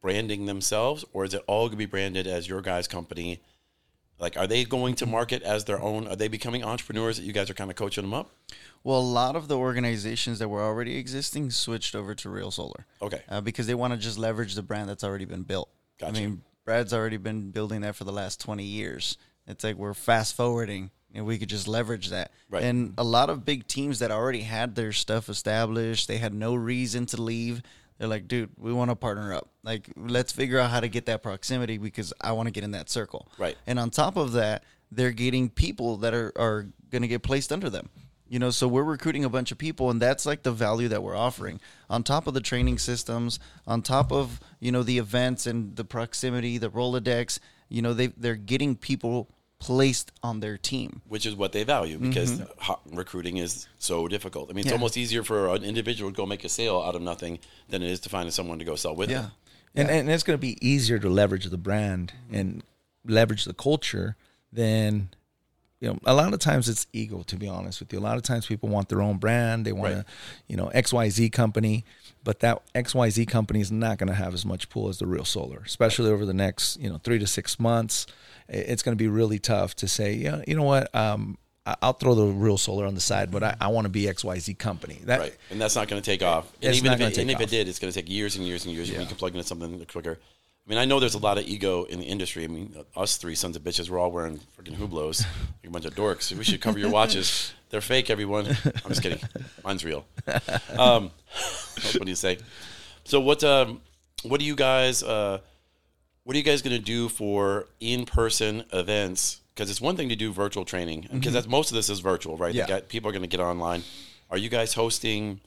branding 0.06 0.46
themselves 0.46 1.04
or 1.14 1.26
is 1.26 1.34
it 1.34 1.42
all 1.48 1.68
going 1.68 1.72
to 1.72 1.78
be 1.78 1.86
branded 1.86 2.28
as 2.28 2.48
your 2.48 2.62
guys 2.62 2.88
company 2.88 3.42
like 4.20 4.38
are 4.38 4.48
they 4.48 4.64
going 4.64 4.94
to 4.94 5.06
market 5.06 5.42
as 5.42 5.66
their 5.66 5.82
own 5.82 6.08
are 6.08 6.16
they 6.16 6.28
becoming 6.28 6.64
entrepreneurs 6.64 7.18
that 7.18 7.24
you 7.24 7.34
guys 7.34 7.50
are 7.50 7.56
kind 7.56 7.72
of 7.72 7.76
coaching 7.76 8.04
them 8.04 8.14
up 8.14 8.30
well, 8.86 9.00
a 9.00 9.02
lot 9.02 9.36
of 9.36 9.48
the 9.48 9.58
organizations 9.58 10.38
that 10.38 10.48
were 10.48 10.62
already 10.62 10.98
existing 10.98 11.50
switched 11.50 11.96
over 11.96 12.14
to 12.14 12.30
Real 12.30 12.52
Solar. 12.52 12.86
okay 13.02 13.24
uh, 13.28 13.42
because 13.42 13.66
they 13.66 13.74
want 13.74 13.94
to 13.94 14.00
just 14.00 14.20
leverage 14.20 14.54
the 14.54 14.62
brand 14.62 14.88
that's 14.88 15.04
already 15.04 15.26
been 15.26 15.42
built. 15.42 15.70
Gotcha. 16.00 16.12
I 16.12 16.22
mean, 16.22 16.44
Brad's 16.66 16.94
already 16.94 17.18
been 17.18 17.50
building 17.50 17.82
that 17.82 17.96
for 17.96 18.04
the 18.04 18.12
last 18.12 18.40
20 18.42 18.64
years. 18.64 19.18
It's 19.48 19.64
like 19.64 19.76
we're 19.76 19.96
fast 19.96 20.36
forwarding 20.36 20.92
and 21.16 21.26
we 21.26 21.40
could 21.40 21.50
just 21.50 21.68
leverage 21.68 22.10
that. 22.10 22.32
Right. 22.50 22.64
And 22.64 22.94
a 22.98 23.04
lot 23.04 23.32
of 23.32 23.44
big 23.44 23.68
teams 23.68 24.00
that 24.00 24.12
already 24.12 24.42
had 24.42 24.76
their 24.76 24.92
stuff 24.92 25.30
established, 25.30 26.08
they 26.08 26.18
had 26.18 26.34
no 26.36 26.54
reason 26.54 27.08
to 27.08 27.22
leave. 27.22 27.64
They're 27.98 28.08
like, 28.08 28.28
dude, 28.28 28.50
we 28.58 28.74
want 28.74 28.92
to 28.92 28.96
partner 28.96 29.34
up. 29.34 29.50
Like, 29.64 29.90
let's 29.96 30.32
figure 30.32 30.60
out 30.60 30.70
how 30.70 30.80
to 30.80 30.90
get 30.90 31.06
that 31.06 31.24
proximity 31.24 31.78
because 31.78 32.14
I 32.20 32.34
want 32.34 32.48
to 32.48 32.52
get 32.52 32.64
in 32.64 32.72
that 32.72 32.90
circle. 32.90 33.30
Right. 33.38 33.56
And 33.66 33.80
on 33.80 33.90
top 33.90 34.18
of 34.18 34.34
that, 34.34 34.64
they're 34.92 35.12
getting 35.12 35.50
people 35.50 35.98
that 35.98 36.14
are, 36.14 36.32
are 36.36 36.68
going 36.90 37.02
to 37.04 37.08
get 37.08 37.24
placed 37.24 37.52
under 37.52 37.70
them. 37.70 37.90
You 38.28 38.40
know, 38.40 38.50
so 38.50 38.68
we're 38.68 38.84
recruiting 38.84 39.24
a 39.24 39.30
bunch 39.30 39.52
of 39.52 39.60
people, 39.60 39.92
and 39.92 40.02
that's 40.02 40.26
like 40.26 40.42
the 40.42 40.52
value 40.52 40.88
that 40.88 41.04
we're 41.04 41.16
offering. 41.16 41.60
On 41.92 42.02
top 42.02 42.26
of 42.26 42.34
the 42.34 42.42
training 42.42 42.80
systems, 42.80 43.40
on 43.68 43.84
top 43.84 44.12
of 44.12 44.40
you 44.60 44.72
know 44.72 44.82
the 44.82 44.98
events 44.98 45.46
and 45.46 45.76
the 45.76 45.86
proximity, 45.86 46.58
the 46.58 46.72
Rolodex, 46.72 47.38
you 47.70 47.84
know 47.84 47.94
they 47.94 48.08
they're 48.08 48.36
getting 48.36 48.76
people 48.76 49.30
placed 49.68 50.12
on 50.22 50.40
their 50.42 50.58
team. 50.58 51.02
which 51.08 51.26
is 51.26 51.34
what 51.36 51.52
they 51.52 51.64
value 51.64 51.98
because 51.98 52.32
Mm-hmm. 52.40 52.96
recruiting 53.04 53.38
is 53.38 53.68
so 53.80 54.08
difficult. 54.08 54.50
I 54.50 54.54
mean, 54.54 54.60
it's 54.60 54.68
Yeah. 54.68 54.74
almost 54.80 54.96
easier 55.04 55.24
for 55.24 55.38
an 55.56 55.64
individual 55.64 56.12
to 56.12 56.16
go 56.22 56.26
make 56.34 56.44
a 56.44 56.50
sale 56.50 56.80
out 56.86 56.96
of 56.96 57.02
nothing 57.02 57.40
than 57.70 57.82
it 57.82 57.90
is 57.90 58.00
to 58.02 58.10
find 58.10 58.32
someone 58.34 58.60
to 58.60 58.66
go 58.72 58.76
sell 58.76 58.96
with 58.96 59.10
them. 59.10 59.32
and 59.78 59.90
and 59.90 60.10
it's 60.10 60.24
going 60.28 60.38
to 60.42 60.48
be 60.52 60.56
easier 60.74 61.00
to 61.00 61.10
leverage 61.10 61.46
the 61.56 61.58
brand 61.70 62.14
and 62.32 62.64
leverage 63.18 63.44
the 63.46 63.54
culture 63.68 64.16
than 64.54 65.10
you 65.82 65.90
know 65.90 66.00
a 66.06 66.14
lot 66.14 66.34
of 66.34 66.40
times 66.40 66.70
it's 66.70 66.88
ego 66.94 67.24
to 67.24 67.36
be 67.36 67.48
honest 67.48 67.80
with 67.80 67.92
you 67.92 68.00
a 68.00 68.02
lot 68.02 68.16
of 68.18 68.24
times 68.24 68.46
people 68.46 68.70
want 68.70 68.90
their 68.90 69.02
own 69.02 69.18
brand 69.18 69.66
they 69.66 69.72
want 69.74 69.94
Right. 69.96 70.06
to 70.06 70.12
you 70.48 70.56
know 70.58 70.72
xyz 70.74 71.32
company 71.32 71.84
but 72.24 72.40
that 72.40 72.62
xyz 72.74 73.28
company 73.28 73.60
is 73.62 73.72
not 73.72 73.98
going 73.98 74.08
to 74.08 74.16
have 74.16 74.34
as 74.34 74.46
much 74.46 74.70
pull 74.70 74.88
as 74.90 75.00
the 75.00 75.06
real 75.08 75.26
solar 75.26 75.62
especially 75.66 76.10
over 76.10 76.26
the 76.26 76.34
next 76.34 76.80
you 76.80 76.90
know 76.90 76.98
three 77.04 77.20
to 77.20 77.28
six 77.28 77.60
months 77.60 78.08
it's 78.48 78.84
going 78.84 78.98
to 78.98 79.02
be 79.02 79.08
really 79.08 79.40
tough 79.40 79.76
to 79.76 79.88
say 79.88 80.14
yeah 80.14 80.42
you 80.48 80.56
know 80.56 80.64
what 80.64 80.94
um 80.96 81.38
I'll 81.82 81.94
throw 81.94 82.14
the 82.14 82.28
real 82.28 82.60
solar 82.60 82.86
on 82.86 82.94
the 82.94 83.02
side, 83.02 83.32
but 83.32 83.42
I, 83.42 83.56
I 83.60 83.70
want 83.70 83.86
to 83.86 83.90
be 83.90 84.04
XYZ 84.04 84.56
company. 84.60 85.00
That, 85.06 85.20
Right, 85.20 85.36
and 85.50 85.60
that's 85.60 85.76
not 85.76 85.88
going 85.88 86.00
to 86.00 86.06
take 86.06 86.22
off. 86.22 86.54
And 86.62 86.76
even 86.76 86.92
if 86.92 87.02
it, 87.02 87.18
and 87.18 87.32
if 87.32 87.42
it 87.42 87.50
did, 87.50 87.68
it's 87.68 87.80
going 87.80 87.92
to 87.92 88.00
take 88.00 88.08
years 88.08 88.36
and 88.36 88.46
years 88.46 88.66
and 88.66 88.76
years. 88.76 88.92
and 88.92 89.02
You 89.02 89.08
can 89.08 89.16
plug 89.16 89.34
into 89.34 89.48
something 89.48 89.84
quicker. 89.88 90.20
I 90.66 90.70
mean, 90.70 90.80
I 90.80 90.86
know 90.86 91.00
there's 91.00 91.14
a 91.14 91.20
lot 91.20 91.38
of 91.38 91.46
ego 91.48 91.84
in 91.84 92.00
the 92.00 92.06
industry. 92.06 92.44
I 92.44 92.48
mean, 92.48 92.76
us 92.96 93.18
three 93.18 93.36
sons 93.36 93.56
of 93.56 93.64
bitches, 93.64 93.88
we're 93.90 94.00
all 94.00 94.12
wearing 94.12 94.40
freaking 94.58 94.76
Hublots, 94.76 95.20
like 95.64 95.68
a 95.68 95.70
bunch 95.70 95.86
of 95.86 95.94
dorks. 95.94 96.36
We 96.36 96.44
should 96.44 96.60
cover 96.62 96.80
your 96.80 96.90
watches. 96.90 97.54
They're 97.70 97.82
fake, 97.82 98.10
everyone. 98.10 98.48
I'm 98.48 98.90
just 98.90 99.04
kidding. 99.04 99.20
Mine's 99.64 99.86
real. 99.86 100.06
Um, 100.78 101.12
what 101.94 102.04
do 102.04 102.10
you 102.10 102.16
say? 102.16 102.40
So 103.04 103.20
what? 103.20 103.44
Um, 103.44 103.82
what 104.24 104.40
do 104.40 104.46
you 104.46 104.56
guys? 104.56 105.04
Uh, 105.04 105.40
what 106.24 106.36
are 106.36 106.38
you 106.40 106.44
guys 106.44 106.64
going 106.64 106.76
to 106.76 106.82
do 106.82 107.10
for 107.10 107.68
in-person 107.80 108.64
events? 108.74 109.42
Because 109.54 109.70
it's 109.70 109.80
one 109.80 109.96
thing 109.96 110.10
to 110.10 110.16
do 110.16 110.34
virtual 110.34 110.66
training, 110.66 111.08
because 111.14 111.32
that's 111.34 111.48
most 111.48 111.70
of 111.70 111.76
this 111.76 111.90
is 111.90 112.00
virtual, 112.00 112.38
right? 112.38 112.54
Yeah. 112.54 112.68
got- 112.68 112.90
people 112.90 113.10
are 113.10 113.14
going 113.14 113.22
to 113.22 113.28
get 113.28 113.40
online. 113.40 113.84
Are 114.32 114.38
you 114.38 114.50
guys 114.50 114.74
hosting 114.74 115.40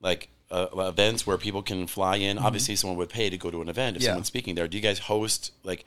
like 0.00 0.28
uh, 0.50 0.66
events 0.76 1.26
where 1.26 1.38
people 1.38 1.62
can 1.62 1.86
fly 1.86 2.16
in? 2.16 2.38
Obviously, 2.38 2.76
someone 2.76 2.96
would 2.98 3.08
pay 3.08 3.30
to 3.30 3.36
go 3.38 3.50
to 3.50 3.60
an 3.62 3.68
event 3.68 3.96
if 3.96 4.02
Yeah. 4.02 4.08
someone's 4.10 4.26
speaking 4.28 4.54
there. 4.54 4.68
Do 4.68 4.76
you 4.76 4.82
guys 4.82 4.98
host 5.00 5.52
like 5.64 5.84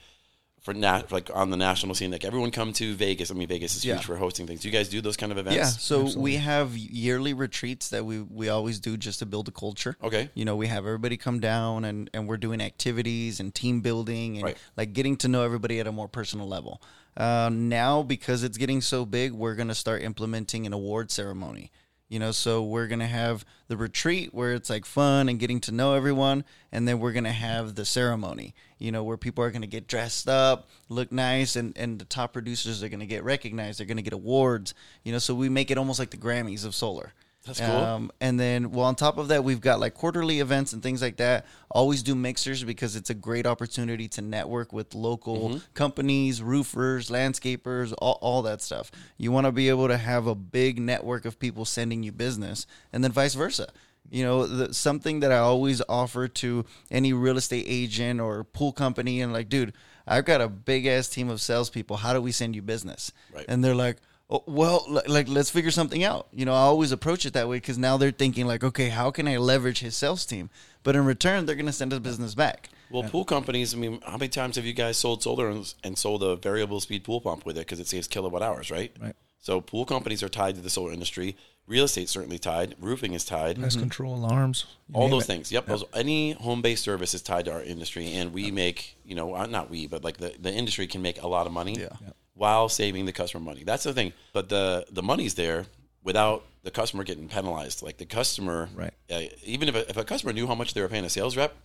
for 0.62 0.74
nat 0.74 1.12
like 1.12 1.30
on 1.34 1.50
the 1.50 1.56
national 1.58 1.96
scene? 1.96 2.12
Like 2.12 2.26
everyone 2.26 2.52
come 2.52 2.74
to 2.74 2.94
Vegas. 2.96 3.32
I 3.32 3.34
mean, 3.36 3.48
Vegas 3.48 3.76
is 3.76 3.86
Yeah. 3.86 3.96
huge 3.96 4.06
for 4.06 4.18
hosting 4.18 4.48
things. 4.48 4.62
Do 4.62 4.68
you 4.68 4.74
guys 4.74 4.90
do 4.90 5.00
those 5.00 5.16
kind 5.16 5.32
of 5.32 5.38
events? 5.38 5.56
Yeah, 5.56 5.66
so 5.66 6.20
we 6.20 6.36
have 6.36 6.76
yearly 6.76 7.34
retreats 7.34 7.90
that 7.90 8.06
we 8.06 8.22
we 8.22 8.50
always 8.50 8.80
do 8.80 8.98
just 8.98 9.20
to 9.20 9.26
build 9.26 9.48
a 9.48 9.52
culture. 9.52 9.96
Okay. 10.04 10.30
You 10.34 10.44
know, 10.44 10.56
we 10.58 10.68
have 10.68 10.86
everybody 10.86 11.16
come 11.18 11.40
down 11.40 11.86
and 11.86 12.10
and 12.14 12.28
we're 12.28 12.38
doing 12.38 12.60
activities 12.60 13.40
and 13.40 13.54
team 13.56 13.82
building 13.82 14.36
and 14.38 14.44
Right. 14.44 14.58
like 14.76 14.92
getting 14.94 15.16
to 15.18 15.28
know 15.28 15.44
everybody 15.44 15.80
at 15.80 15.88
a 15.88 15.92
more 15.92 16.08
personal 16.10 16.48
level. 16.48 16.82
Uh, 17.16 17.50
now 17.52 18.04
because 18.04 18.44
it's 18.44 18.58
getting 18.58 18.82
so 18.82 19.06
big, 19.06 19.32
we're 19.32 19.56
gonna 19.56 19.74
start 19.74 20.02
implementing 20.04 20.66
an 20.68 20.74
award 20.74 21.10
ceremony. 21.12 21.72
You 22.10 22.20
know, 22.20 22.32
so 22.32 22.64
we're 22.64 22.88
gonna 22.88 23.08
have 23.08 23.46
the 23.68 23.76
retreat 23.76 24.34
where 24.34 24.54
it's 24.54 24.70
like 24.70 24.86
fun 24.86 25.28
and 25.28 25.40
getting 25.40 25.60
to 25.62 25.74
know 25.74 25.94
everyone, 25.94 26.46
and 26.72 26.88
then 26.88 27.00
we're 27.00 27.12
gonna 27.12 27.34
have 27.34 27.76
the 27.76 27.84
ceremony. 27.84 28.56
You 28.78 28.94
know, 28.94 29.04
where 29.04 29.18
people 29.18 29.44
are 29.44 29.52
gonna 29.52 29.68
get 29.68 29.88
dressed 29.88 30.30
up, 30.30 30.70
look 30.88 31.12
nice, 31.12 31.58
and 31.58 31.78
and 31.78 32.00
the 32.00 32.06
top 32.06 32.32
producers 32.32 32.82
are 32.82 32.90
gonna 32.90 33.06
get 33.06 33.26
recognized. 33.26 33.80
They're 33.80 33.88
gonna 33.88 34.02
get 34.02 34.14
awards. 34.14 34.74
You 35.04 35.12
know, 35.12 35.20
so 35.20 35.36
we 35.36 35.50
make 35.50 35.70
it 35.70 35.78
almost 35.78 36.00
like 36.00 36.12
the 36.12 36.18
Grammys 36.18 36.66
of 36.66 36.74
solar. 36.74 37.14
That's 37.48 37.60
cool. 37.60 37.70
Um, 37.70 38.12
and 38.22 38.40
then, 38.40 38.72
well, 38.72 38.86
on 38.86 38.96
top 38.96 39.18
of 39.18 39.30
that, 39.30 39.44
we've 39.44 39.60
got 39.62 39.80
like 39.80 39.96
quarterly 39.96 40.40
events 40.40 40.74
and 40.74 40.84
things 40.84 41.02
like 41.02 41.18
that. 41.18 41.46
Always 41.72 42.04
do 42.04 42.14
mixers 42.14 42.64
because 42.64 42.96
it's 42.96 43.10
a 43.10 43.14
great 43.16 43.48
opportunity 43.48 44.08
to 44.10 44.22
network 44.22 44.72
with 44.72 44.94
local 44.94 45.50
Mm-hmm. 45.50 45.58
companies, 45.74 46.42
roofers, 46.42 47.10
landscapers, 47.10 47.94
all, 48.00 48.20
all 48.22 48.42
that 48.44 48.62
stuff. 48.62 48.92
You 49.18 49.32
want 49.32 49.46
to 49.46 49.52
be 49.52 49.70
able 49.70 49.88
to 49.88 49.98
have 49.98 50.28
a 50.28 50.36
big 50.36 50.80
network 50.80 51.26
of 51.26 51.40
people 51.40 51.66
sending 51.66 52.04
you 52.04 52.12
business, 52.12 52.68
and 52.94 53.04
then 53.04 53.12
vice 53.12 53.34
versa. 53.34 53.70
You 54.10 54.24
know, 54.24 54.46
the, 54.48 54.74
something 54.74 55.20
that 55.20 55.32
I 55.34 55.38
always 55.40 55.82
offer 55.90 56.28
to 56.30 56.66
any 56.90 57.12
real 57.12 57.36
estate 57.38 57.66
agent 57.68 58.22
or 58.22 58.44
pool 58.46 58.72
company, 58.72 59.22
and 59.22 59.34
like, 59.34 59.50
dude, 59.50 59.74
I've 60.08 60.24
got 60.24 60.40
a 60.40 60.48
big 60.48 60.86
ass 60.86 61.10
team 61.10 61.30
of 61.30 61.42
salespeople. 61.42 61.98
How 61.98 62.14
do 62.14 62.22
we 62.22 62.32
send 62.32 62.56
you 62.56 62.62
business? 62.62 63.12
Right. 63.34 63.46
And 63.50 63.62
they're 63.64 63.76
like, 63.76 63.98
well, 64.30 64.86
li- 64.90 65.02
like 65.08 65.28
let's 65.30 65.50
figure 65.50 65.72
something 65.72 66.04
out. 66.04 66.28
You 66.32 66.46
know, 66.46 66.54
I 66.54 66.60
always 66.60 66.92
approach 66.92 67.26
it 67.26 67.34
that 67.34 67.48
way 67.48 67.58
because 67.58 67.78
now 67.78 67.98
they're 67.98 68.12
thinking 68.12 68.46
like, 68.46 68.64
okay, 68.64 68.90
how 68.90 69.10
can 69.12 69.28
I 69.28 69.38
leverage 69.38 69.80
his 69.80 69.96
sales 69.96 70.26
team? 70.26 70.50
But 70.84 70.96
in 70.96 71.06
return, 71.06 71.46
they're 71.46 71.56
gonna 71.56 71.72
send 71.72 71.94
us 71.94 72.00
business 72.00 72.36
back. 72.36 72.70
Well, 72.90 73.04
pool 73.04 73.26
companies. 73.26 73.74
I 73.74 73.78
mean, 73.78 74.00
how 74.06 74.18
many 74.18 74.30
times 74.30 74.56
have 74.56 74.66
you 74.66 74.74
guys 74.74 74.98
sold 74.98 75.22
solar 75.24 75.50
and, 75.50 75.74
and 75.84 75.98
sold 75.98 76.24
a 76.24 76.36
variable 76.38 76.80
speed 76.80 77.04
pool 77.04 77.20
pump 77.22 77.46
with 77.46 77.58
it 77.58 77.62
because 77.62 77.80
it 77.80 77.88
saves 77.88 78.08
kilowatt 78.08 78.42
hours, 78.42 78.72
right? 78.72 78.96
Right. 79.02 79.16
So 79.40 79.62
pool 79.62 79.86
companies 79.86 80.24
are 80.24 80.30
tied 80.30 80.56
to 80.56 80.62
the 80.62 80.70
solar 80.70 80.92
industry. 80.92 81.36
Real 81.68 81.84
estate 81.86 82.08
certainly 82.08 82.40
tied. 82.40 82.76
Roofing 82.80 83.12
is 83.14 83.26
tied. 83.26 83.60
Pest 83.60 83.78
control 83.80 84.16
alarms, 84.16 84.66
All 84.94 85.10
those 85.10 85.24
it. 85.24 85.28
things. 85.28 85.52
Yep. 85.52 85.66
Those, 85.66 85.84
any 85.94 86.32
home 86.32 86.62
based 86.62 86.84
service 86.84 87.14
is 87.14 87.22
tied 87.22 87.46
to 87.46 87.52
our 87.54 87.62
industry, 87.62 88.14
and 88.14 88.34
we 88.34 88.52
make 88.52 88.96
you 89.06 89.16
know 89.16 89.36
uh, 89.36 89.46
not 89.48 89.70
we, 89.70 89.86
but 89.88 90.04
like 90.04 90.18
the, 90.18 90.34
the 90.40 90.52
industry 90.54 90.88
can 90.88 91.02
make 91.02 91.22
a 91.22 91.28
lot 91.28 91.46
of 91.46 91.52
money 91.54 91.76
Yeah. 91.78 91.90
While 92.38 92.70
saving 92.70 93.06
the 93.06 93.12
customer 93.12 93.44
money. 93.44 93.64
That's 93.64 93.84
the 93.84 93.94
thing. 93.94 94.14
But 94.34 94.50
the 94.50 94.86
the 94.92 95.04
money's 95.04 95.34
there 95.36 95.66
without 96.04 96.44
the 96.64 96.72
customer 96.72 97.04
getting 97.04 97.28
penalized. 97.28 97.82
Like 97.82 97.98
the 97.98 98.06
customer, 98.06 98.70
Right. 98.76 98.94
Uh, 99.10 99.22
even 99.44 99.68
if 99.70 99.76
a, 99.76 99.90
if 99.90 99.98
a 99.98 100.04
customer 100.04 100.34
knew 100.34 100.48
how 100.48 100.56
much 100.56 100.74
they 100.74 100.82
were 100.82 100.88
paying 100.90 101.06
a 101.06 101.10
sales 101.10 101.36
rep, 101.36 101.56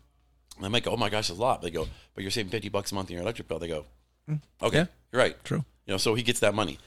they 0.60 0.68
might 0.68 0.82
go, 0.84 0.92
"Oh 0.92 0.96
my 0.96 1.08
gosh, 1.10 1.28
that's 1.28 1.38
a 1.38 1.42
lot." 1.42 1.62
They 1.62 1.70
go, 1.70 1.86
"But 2.14 2.22
you're 2.22 2.30
saving 2.30 2.50
fifty 2.50 2.68
bucks 2.68 2.92
a 2.92 2.94
month 2.94 3.10
in 3.10 3.14
your 3.14 3.22
electric 3.22 3.48
bill." 3.48 3.58
They 3.58 3.68
go, 3.68 3.84
"Okay, 4.28 4.38
Mm. 4.62 4.72
Yeah. 4.72 4.86
you're 5.12 5.22
right." 5.22 5.44
True. 5.44 5.64
You 5.86 5.92
know, 5.94 5.98
so 5.98 6.14
he 6.14 6.22
gets 6.22 6.40
that 6.40 6.54
money. 6.54 6.78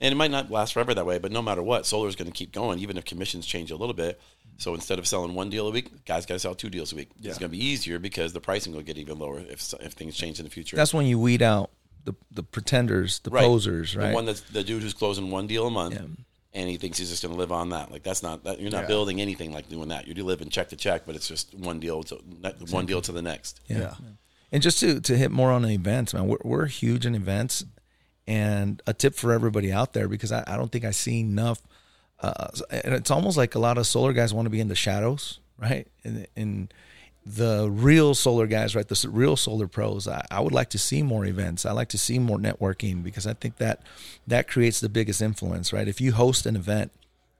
And 0.00 0.10
it 0.12 0.16
might 0.16 0.32
not 0.32 0.50
last 0.50 0.72
forever 0.72 0.94
that 0.94 1.06
way, 1.06 1.18
but 1.18 1.30
no 1.30 1.40
matter 1.40 1.62
what, 1.62 1.86
solar 1.86 2.08
is 2.08 2.16
going 2.16 2.26
to 2.30 2.36
keep 2.36 2.50
going, 2.52 2.80
even 2.80 2.96
if 2.98 3.04
commissions 3.04 3.46
change 3.46 3.70
a 3.70 3.76
little 3.76 3.94
bit. 3.94 4.20
So 4.58 4.74
instead 4.74 4.98
of 4.98 5.06
selling 5.06 5.34
one 5.34 5.48
deal 5.48 5.68
a 5.68 5.70
week, 5.70 6.04
guys 6.04 6.26
got 6.26 6.34
to 6.34 6.40
sell 6.40 6.56
two 6.56 6.68
deals 6.70 6.92
a 6.92 6.96
week. 6.96 7.08
It's 7.22 7.38
going 7.38 7.50
to 7.52 7.56
be 7.56 7.64
easier 7.64 8.00
because 8.00 8.32
the 8.32 8.40
pricing 8.40 8.72
will 8.74 8.82
get 8.82 8.98
even 8.98 9.18
lower 9.18 9.38
if 9.38 9.72
if 9.80 9.92
things 9.92 10.16
change 10.16 10.38
in 10.40 10.44
the 10.44 10.50
future. 10.50 10.76
That's 10.76 10.92
when 10.92 11.06
you 11.06 11.18
weed 11.20 11.40
out 11.40 11.70
the 12.04 12.14
the 12.30 12.42
pretenders, 12.42 13.18
the 13.20 13.30
Right. 13.30 13.44
posers, 13.44 13.96
right? 13.96 14.08
The 14.08 14.14
one 14.14 14.24
that's 14.26 14.40
the 14.40 14.62
dude 14.64 14.82
who's 14.82 14.94
closing 14.94 15.30
one 15.30 15.46
deal 15.46 15.66
a 15.66 15.70
month, 15.70 16.00
and 16.54 16.68
he 16.68 16.76
thinks 16.76 16.98
he's 16.98 17.10
just 17.10 17.22
going 17.22 17.34
to 17.34 17.38
live 17.38 17.52
on 17.52 17.70
that. 17.70 17.90
Like 17.90 18.02
that's 18.02 18.22
not 18.22 18.44
that 18.44 18.60
you're 18.60 18.70
not 18.70 18.82
Yeah. 18.82 18.88
building 18.88 19.20
anything 19.20 19.52
like 19.52 19.68
doing 19.68 19.88
that. 19.88 20.06
You're 20.06 20.24
living 20.24 20.48
check 20.48 20.68
to 20.70 20.76
check, 20.76 21.02
but 21.06 21.14
it's 21.16 21.28
just 21.28 21.54
one 21.54 21.80
deal 21.80 22.02
to 22.04 22.16
one 22.70 22.86
deal 22.86 23.00
to 23.02 23.12
the 23.12 23.22
next. 23.22 23.60
Yeah. 23.68 23.94
And 24.50 24.62
just 24.62 24.80
to, 24.80 25.00
to 25.00 25.16
hit 25.16 25.30
more 25.30 25.50
on 25.50 25.62
the 25.62 25.70
events, 25.70 26.12
man, 26.12 26.26
we're, 26.26 26.36
we're 26.44 26.66
huge 26.66 27.06
in 27.06 27.14
events. 27.14 27.64
And 28.26 28.82
a 28.86 28.92
tip 28.92 29.14
for 29.14 29.32
everybody 29.32 29.72
out 29.72 29.94
there, 29.94 30.08
because 30.08 30.30
I, 30.30 30.44
I 30.46 30.56
don't 30.56 30.70
think 30.70 30.84
I 30.84 30.90
see 30.90 31.20
enough. 31.20 31.60
Uh, 32.20 32.48
and 32.70 32.94
it's 32.94 33.10
almost 33.10 33.36
like 33.36 33.54
a 33.54 33.58
lot 33.58 33.78
of 33.78 33.86
solar 33.86 34.12
guys 34.12 34.32
want 34.34 34.46
to 34.46 34.50
be 34.50 34.60
in 34.60 34.68
the 34.68 34.74
shadows, 34.76 35.40
right? 35.58 35.88
And, 36.04 36.26
and 36.36 36.74
the 37.24 37.68
real 37.70 38.14
solar 38.14 38.46
guys, 38.46 38.74
right? 38.74 38.86
The 38.86 39.08
real 39.08 39.36
solar 39.36 39.68
pros, 39.68 40.08
I, 40.08 40.24
I 40.30 40.40
would 40.40 40.52
like 40.52 40.70
to 40.70 40.78
see 40.78 41.02
more 41.02 41.24
events. 41.24 41.64
I 41.64 41.72
like 41.72 41.88
to 41.90 41.98
see 41.98 42.18
more 42.18 42.38
networking 42.38 43.02
because 43.02 43.26
I 43.26 43.34
think 43.34 43.56
that 43.58 43.82
that 44.26 44.48
creates 44.48 44.80
the 44.80 44.88
biggest 44.88 45.22
influence, 45.22 45.72
right? 45.72 45.86
If 45.86 46.00
you 46.00 46.12
host 46.12 46.46
an 46.46 46.56
event, 46.56 46.90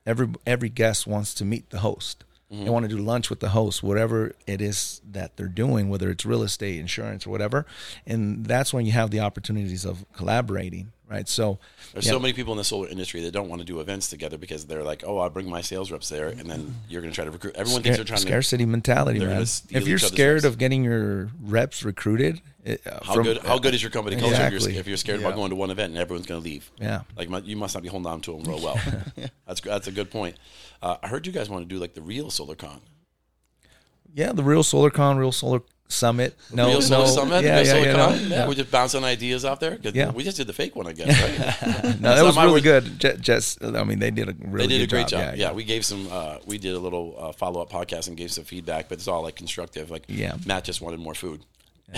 every 0.07 0.29
every 0.47 0.69
guest 0.69 1.07
wants 1.07 1.35
to 1.35 1.45
meet 1.45 1.71
the 1.71 1.81
host. 1.81 2.25
They 2.53 2.59
mm-hmm. 2.59 2.71
want 2.71 2.83
to 2.85 2.95
do 2.95 3.03
lunch 3.03 3.31
with 3.31 3.41
the 3.41 3.49
host, 3.49 3.83
whatever 3.83 4.33
it 4.47 4.61
is 4.61 5.01
that 5.11 5.39
they're 5.39 5.47
doing, 5.47 5.89
whether 5.89 6.11
it's 6.11 6.27
real 6.27 6.43
estate, 6.43 6.79
insurance, 6.79 7.27
or 7.27 7.31
whatever. 7.31 7.65
And 8.07 8.45
that's 8.45 8.75
when 8.75 8.85
you 8.85 8.93
have 8.93 9.11
the 9.11 9.21
opportunities 9.21 9.87
of 9.87 10.05
collaborating, 10.13 10.93
right? 11.13 11.29
So 11.29 11.59
There's 11.93 12.07
yeah, 12.07 12.13
so 12.13 12.19
many 12.19 12.33
people 12.33 12.53
in 12.55 12.59
the 12.59 12.65
solar 12.65 12.89
industry 12.89 13.21
that 13.23 13.33
don't 13.33 13.49
want 13.49 13.61
to 13.61 13.67
do 13.67 13.81
events 13.81 14.09
together 14.09 14.39
because 14.39 14.65
they're 14.67 14.83
like, 14.83 15.05
"Oh, 15.07 15.19
I'll 15.19 15.31
bring 15.31 15.49
my 15.49 15.61
sales 15.61 15.91
reps 15.93 16.09
there," 16.09 16.29
and 16.29 16.49
then 16.51 16.75
you're 16.89 17.03
going 17.03 17.13
to 17.13 17.15
try 17.15 17.25
to 17.27 17.31
recruit. 17.31 17.55
Everyone 17.55 17.83
thinks 17.83 17.99
they're 17.99 18.05
trying 18.05 18.21
to. 18.21 18.27
scarcity 18.27 18.65
mentality, 18.65 19.21
man. 19.21 19.43
If 19.71 19.87
you're 19.87 19.99
scared 19.99 20.37
reps. 20.37 20.45
of 20.47 20.59
getting 20.59 20.83
your 20.83 21.31
reps 21.43 21.85
recruited, 21.85 22.41
it, 22.65 22.85
uh, 22.87 23.01
How 23.05 23.15
from- 23.15 23.25
good? 23.25 23.39
How 23.39 23.59
good 23.59 23.75
is 23.75 23.83
your 23.83 23.91
company 23.91 24.17
culture? 24.17 24.35
If, 24.35 24.41
Exactly. 24.41 24.73
you're, 24.73 24.81
if 24.81 24.89
you're 24.89 24.97
scared 24.97 25.21
Yeah. 25.21 25.27
about 25.29 25.37
going 25.37 25.51
to 25.51 25.57
one 25.57 25.71
event 25.71 25.91
and 25.93 25.99
everyone's 26.01 26.27
going 26.27 26.41
to 26.41 26.45
leave, 26.49 26.71
Yeah. 26.81 27.03
like 27.17 27.29
you 27.47 27.57
must 27.57 27.75
not 27.75 27.83
be 27.83 27.89
holding 27.91 28.11
on 28.11 28.21
to 28.23 28.33
them 28.37 28.45
real 28.45 28.61
well. 28.61 28.81
That's 29.47 29.61
that's 29.61 29.87
a 29.89 29.93
good 29.93 30.11
point. 30.11 30.37
Uh, 30.81 30.97
I 31.03 31.09
heard 31.09 31.27
you 31.27 31.33
guys 31.33 31.49
want 31.51 31.69
to 31.69 31.75
do 31.75 31.79
like 31.81 31.93
the 31.95 32.03
real 32.03 32.27
SolarCon. 32.29 32.81
Yeah, 34.15 34.33
the 34.33 34.43
real 34.45 34.63
SolarCon, 34.63 35.19
real 35.19 35.33
Solar 35.33 35.63
Summit. 35.93 36.37
No, 36.53 36.67
real 36.69 36.81
no, 36.89 37.07
Summit, 37.07 37.45
Yeah, 37.45 37.61
yeah, 37.61 37.77
yeah, 37.77 37.93
no, 37.93 38.15
yeah. 38.15 38.49
We're 38.49 38.55
just 38.55 38.71
bouncing 38.71 39.05
ideas 39.05 39.45
out 39.45 39.61
there. 39.61 39.79
Yeah. 39.83 40.11
we 40.11 40.25
just 40.25 40.37
did 40.37 40.47
the 40.47 40.53
fake 40.53 40.75
one, 40.75 40.87
I 40.87 40.93
guess. 40.93 41.09
Right? 41.09 42.01
No, 42.01 42.15
that 42.17 42.25
was 42.25 42.37
really 42.37 42.53
word. 42.55 42.63
good. 42.63 42.99
Je- 43.01 43.17
Just, 43.19 43.63
I 43.65 43.85
mean, 43.85 43.99
they 43.99 44.11
did 44.11 44.29
a 44.29 44.35
really 44.41 44.67
they 44.67 44.79
did 44.79 44.85
a 44.85 44.87
great 44.89 45.07
job. 45.09 45.31
job. 45.31 45.35
Yeah, 45.37 45.53
we 45.53 45.65
gave 45.65 45.85
some. 45.85 46.09
Uh, 46.11 46.39
we 46.47 46.59
did 46.59 46.75
a 46.75 46.79
little 46.79 47.15
uh, 47.19 47.33
follow 47.33 47.61
up 47.63 47.71
podcast 47.71 48.09
and 48.09 48.17
gave 48.17 48.33
some 48.33 48.45
feedback, 48.45 48.89
but 48.89 48.99
it's 48.99 49.09
all 49.09 49.23
like 49.23 49.37
constructive. 49.37 49.91
Like, 49.91 50.05
Yeah. 50.09 50.35
Matt 50.47 50.65
just 50.65 50.81
wanted 50.81 50.99
more 51.01 51.15
food 51.15 51.43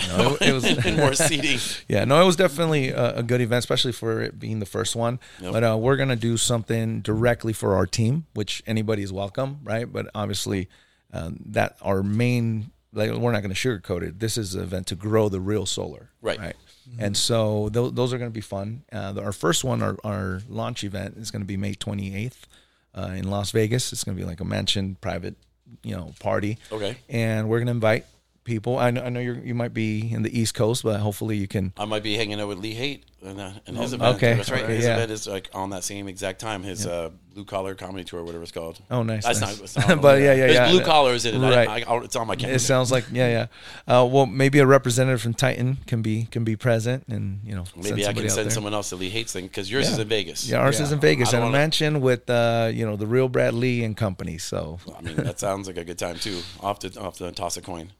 No, 0.09 0.35
it, 0.41 0.49
it 0.49 0.53
was 0.53 0.63
more 0.97 1.13
seating. 1.13 1.59
Yeah, 1.87 2.03
no, 2.05 2.21
it 2.21 2.25
was 2.25 2.35
definitely 2.35 2.89
a, 2.89 3.17
a 3.17 3.23
good 3.23 3.39
event, 3.41 3.59
especially 3.59 3.93
for 3.93 4.21
it 4.21 4.37
being 4.39 4.59
the 4.59 4.65
first 4.65 4.95
one. 4.95 5.19
Yep. 5.41 5.53
But 5.53 5.63
uh, 5.63 5.77
we're 5.77 5.95
gonna 5.95 6.15
do 6.17 6.35
something 6.37 7.01
directly 7.01 7.53
for 7.53 7.75
our 7.75 7.85
team, 7.85 8.25
which 8.33 8.61
anybody 8.67 9.03
is 9.03 9.13
welcome, 9.13 9.59
right? 9.63 9.91
But 9.91 10.07
obviously, 10.13 10.67
um, 11.13 11.39
that 11.47 11.77
our 11.81 12.03
main, 12.03 12.71
like, 12.95 13.11
we're 13.11 13.31
not 13.31 13.41
gonna 13.41 13.53
sugarcoat 13.53 14.01
it. 14.01 14.19
This 14.19 14.37
is 14.37 14.55
an 14.55 14.63
event 14.63 14.87
to 14.87 14.95
grow 14.95 15.29
the 15.29 15.39
real 15.39 15.65
solar, 15.65 16.09
Right. 16.21 16.39
Right. 16.39 16.55
And 16.99 17.17
so 17.17 17.69
th- 17.69 17.93
those 17.93 18.13
are 18.13 18.17
gonna 18.17 18.29
be 18.29 18.41
fun. 18.41 18.83
Uh, 18.91 19.13
our 19.21 19.31
first 19.31 19.63
one, 19.63 19.81
our, 19.81 19.97
our 20.03 20.41
launch 20.47 20.83
event, 20.83 21.17
is 21.17 21.31
gonna 21.31 21.45
be 21.45 21.57
May 21.57 21.73
twenty 21.73 22.15
eighth 22.15 22.47
uh, 22.93 23.11
in 23.15 23.29
Las 23.29 23.51
Vegas. 23.51 23.91
It's 23.91 24.03
gonna 24.03 24.17
be 24.17 24.23
like 24.23 24.39
a 24.39 24.45
mansion 24.45 24.95
private, 25.01 25.35
you 25.83 25.95
know, 25.95 26.13
party. 26.19 26.57
Okay. 26.71 26.95
And 27.09 27.49
we're 27.49 27.59
gonna 27.59 27.71
invite 27.71 28.05
people. 28.45 28.77
I 28.79 28.91
know, 28.91 29.01
I 29.03 29.09
know 29.09 29.19
you're, 29.19 29.35
you 29.35 29.53
might 29.53 29.73
be 29.73 30.13
in 30.13 30.21
the 30.21 30.39
East 30.39 30.53
Coast, 30.53 30.83
but 30.83 31.01
hopefully 31.01 31.35
you 31.35 31.47
can. 31.47 31.73
I 31.75 31.83
might 31.83 32.03
be 32.03 32.15
hanging 32.15 32.39
out 32.39 32.47
with 32.47 32.59
Lee 32.59 32.73
Haight 32.73 33.03
and, 33.21 33.41
uh, 33.41 33.51
and 33.67 33.77
his 33.77 33.91
event. 33.91 34.15
okay. 34.15 34.35
that's 34.35 34.49
right. 34.51 34.63
Okay, 34.63 34.75
his 34.77 34.85
yeah. 34.85 34.93
event 34.95 35.11
is 35.11 35.27
like 35.27 35.49
on 35.53 35.71
that 35.71 35.83
same 35.83 36.07
exact 36.07 36.39
time. 36.39 36.63
His 36.63 36.85
uh, 36.87 37.09
blue 37.33 37.43
collar 37.43 37.75
comedy 37.75 38.03
tour, 38.05 38.23
whatever 38.23 38.43
it's 38.43 38.51
called. 38.51 38.79
Oh, 38.89 39.03
nice, 39.03 39.25
That's 39.25 39.41
nice. 39.41 39.75
not. 39.75 39.89
Not 39.89 40.01
But 40.01 40.21
yeah, 40.21 40.27
yeah, 40.33 40.35
There's 40.35 40.53
yeah. 40.53 40.71
blue 40.71 40.81
collars 40.81 41.25
in 41.25 41.43
it. 41.43 41.55
Right. 41.55 41.85
I, 41.85 41.93
I, 41.93 42.03
it's 42.03 42.15
on 42.15 42.27
my 42.27 42.35
calendar. 42.35 42.55
It 42.55 42.59
sounds 42.59 42.91
like 42.91 43.05
yeah, 43.11 43.47
yeah. 43.87 43.93
Uh, 43.93 44.05
well, 44.05 44.25
maybe 44.25 44.59
a 44.59 44.65
representative 44.65 45.21
from 45.21 45.33
Titan 45.33 45.77
can 45.87 46.01
be 46.01 46.25
can 46.25 46.43
be 46.43 46.55
present, 46.55 47.03
and 47.09 47.41
you 47.43 47.55
know, 47.55 47.65
Maybe 47.75 48.07
I 48.07 48.13
can 48.13 48.29
send 48.29 48.45
there. 48.45 48.51
someone 48.51 48.73
else 48.73 48.89
to 48.89 48.95
Lee 48.95 49.09
Haight's 49.09 49.33
thing 49.33 49.47
because 49.47 49.69
yours 49.69 49.87
Yeah. 49.87 49.93
is 49.93 49.99
in 49.99 50.07
Vegas. 50.07 50.47
Yeah, 50.47 50.57
ours 50.59 50.79
is 50.79 50.91
in 50.91 50.99
Vegas, 50.99 51.33
and 51.33 51.43
a 51.43 51.49
mansion 51.49 51.99
with 51.99 52.29
uh, 52.29 52.69
you 52.73 52.85
know 52.85 52.95
the 52.95 53.07
real 53.07 53.27
Brad 53.27 53.53
Lea 53.53 53.83
and 53.83 53.97
company. 53.97 54.37
So 54.37 54.79
I 54.97 55.01
mean, 55.01 55.15
that 55.17 55.39
sounds 55.39 55.67
like 55.67 55.77
a 55.77 55.83
good 55.83 55.97
time 55.99 56.17
too. 56.19 56.41
Have 56.61 56.79
to, 56.79 56.91
I'll 57.01 57.11
to 57.13 57.31
toss 57.31 57.57
a 57.57 57.61
coin. 57.61 57.91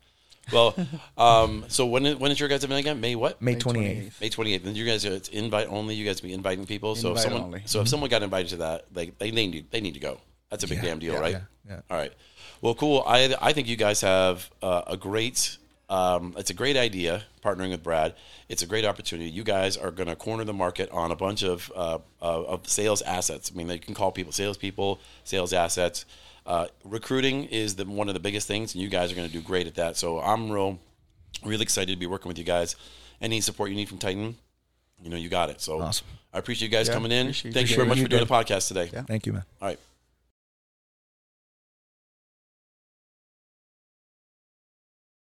Well, 0.54 0.76
um, 1.18 1.66
so 1.68 1.86
when 1.86 2.06
is, 2.06 2.16
when 2.18 2.32
is 2.32 2.40
your 2.40 2.50
guys' 2.50 2.64
event 2.64 2.80
again? 2.80 3.00
May 3.02 3.16
what? 3.16 3.42
May 3.42 3.56
twenty 3.56 3.86
eighth. 3.86 4.22
May 4.22 4.30
28th. 4.30 4.66
And 4.66 4.78
you 4.78 4.86
guys, 4.86 5.04
it's 5.06 5.30
invite 5.30 5.68
only. 5.70 5.96
You 5.96 6.06
guys 6.06 6.22
be 6.22 6.34
inviting 6.34 6.66
people. 6.66 6.96
So 6.96 7.08
if 7.10 7.18
Invite 7.18 7.24
someone, 7.24 7.42
only. 7.44 7.62
so 7.66 7.82
if 7.82 7.88
someone 7.88 8.10
got 8.10 8.24
invited 8.24 8.50
to 8.50 8.58
that, 8.58 8.86
like 8.94 9.18
they, 9.18 9.32
they 9.32 9.48
need, 9.48 9.72
they 9.72 9.82
need 9.82 9.96
to 9.96 10.00
go. 10.00 10.20
That's 10.50 10.64
a 10.64 10.68
big 10.68 10.82
damn 10.82 11.00
deal, 11.00 11.20
right? 11.20 11.32
yeah, 11.34 11.42
yeah. 11.68 11.80
All 11.90 11.98
right. 11.98 12.14
Well, 12.62 12.76
cool. 12.76 13.04
I, 13.06 13.36
I 13.42 13.54
think 13.54 13.68
you 13.68 13.76
guys 13.76 14.02
have 14.02 14.50
uh, 14.62 14.84
a 14.88 14.96
great, 14.98 15.58
um, 15.90 16.34
it's 16.38 16.50
a 16.50 16.54
great 16.54 16.78
idea 16.78 17.24
partnering 17.44 17.72
with 17.72 17.84
Brad. 17.84 18.16
It's 18.48 18.62
a 18.62 18.68
great 18.68 18.86
opportunity. 18.86 19.30
You 19.30 19.44
guys 19.44 19.76
are 19.78 19.92
going 19.92 20.08
to 20.08 20.16
corner 20.16 20.44
the 20.44 20.54
market 20.54 20.90
on 20.92 21.12
a 21.12 21.16
bunch 21.16 21.44
of, 21.44 21.72
uh, 21.76 21.98
uh, 22.22 22.44
of 22.44 22.68
sales 22.68 23.02
assets. 23.02 23.52
I 23.54 23.58
mean, 23.58 23.70
you 23.70 23.80
can 23.80 23.94
call 23.94 24.12
people 24.12 24.32
salespeople, 24.32 25.00
sales 25.24 25.52
assets. 25.54 26.06
Uh, 26.46 26.68
recruiting 26.84 27.46
is 27.46 27.76
the, 27.76 27.86
one 27.86 28.08
of 28.08 28.14
the 28.14 28.20
biggest 28.20 28.48
things, 28.48 28.74
and 28.76 28.82
you 28.84 28.88
guys 28.90 29.12
are 29.12 29.16
going 29.16 29.28
to 29.28 29.34
do 29.34 29.42
great 29.42 29.66
at 29.68 29.76
that. 29.76 29.98
So 29.98 30.20
I'm 30.20 30.52
real, 30.52 30.80
really 31.44 31.64
excited 31.64 31.92
to 31.92 31.98
be 32.00 32.06
working 32.06 32.28
with 32.30 32.38
you 32.38 32.44
guys. 32.44 32.76
Any 33.22 33.42
support 33.42 33.70
you 33.72 33.76
need 33.76 33.90
from 33.90 33.98
Titan, 33.98 34.36
you 35.02 35.10
know, 35.10 35.18
you 35.18 35.30
got 35.30 35.50
it. 35.50 35.62
So 35.62 35.82
Awesome. 35.82 36.06
I 36.34 36.38
appreciate 36.40 36.70
you 36.70 36.78
guys 36.78 36.88
Yeah, 36.88 36.94
coming 36.94 37.12
in. 37.12 37.34
Thank 37.34 37.70
you 37.70 37.76
very 37.76 37.88
much 37.88 37.98
you 37.98 38.04
for 38.04 38.10
doing 38.10 38.26
guys. 38.26 38.48
the 38.48 38.54
podcast 38.56 38.68
today. 38.68 38.90
Yeah. 38.94 39.04
Thank 39.04 39.26
you, 39.26 39.34
man. 39.34 39.44
All 39.62 39.70
right. 39.70 39.80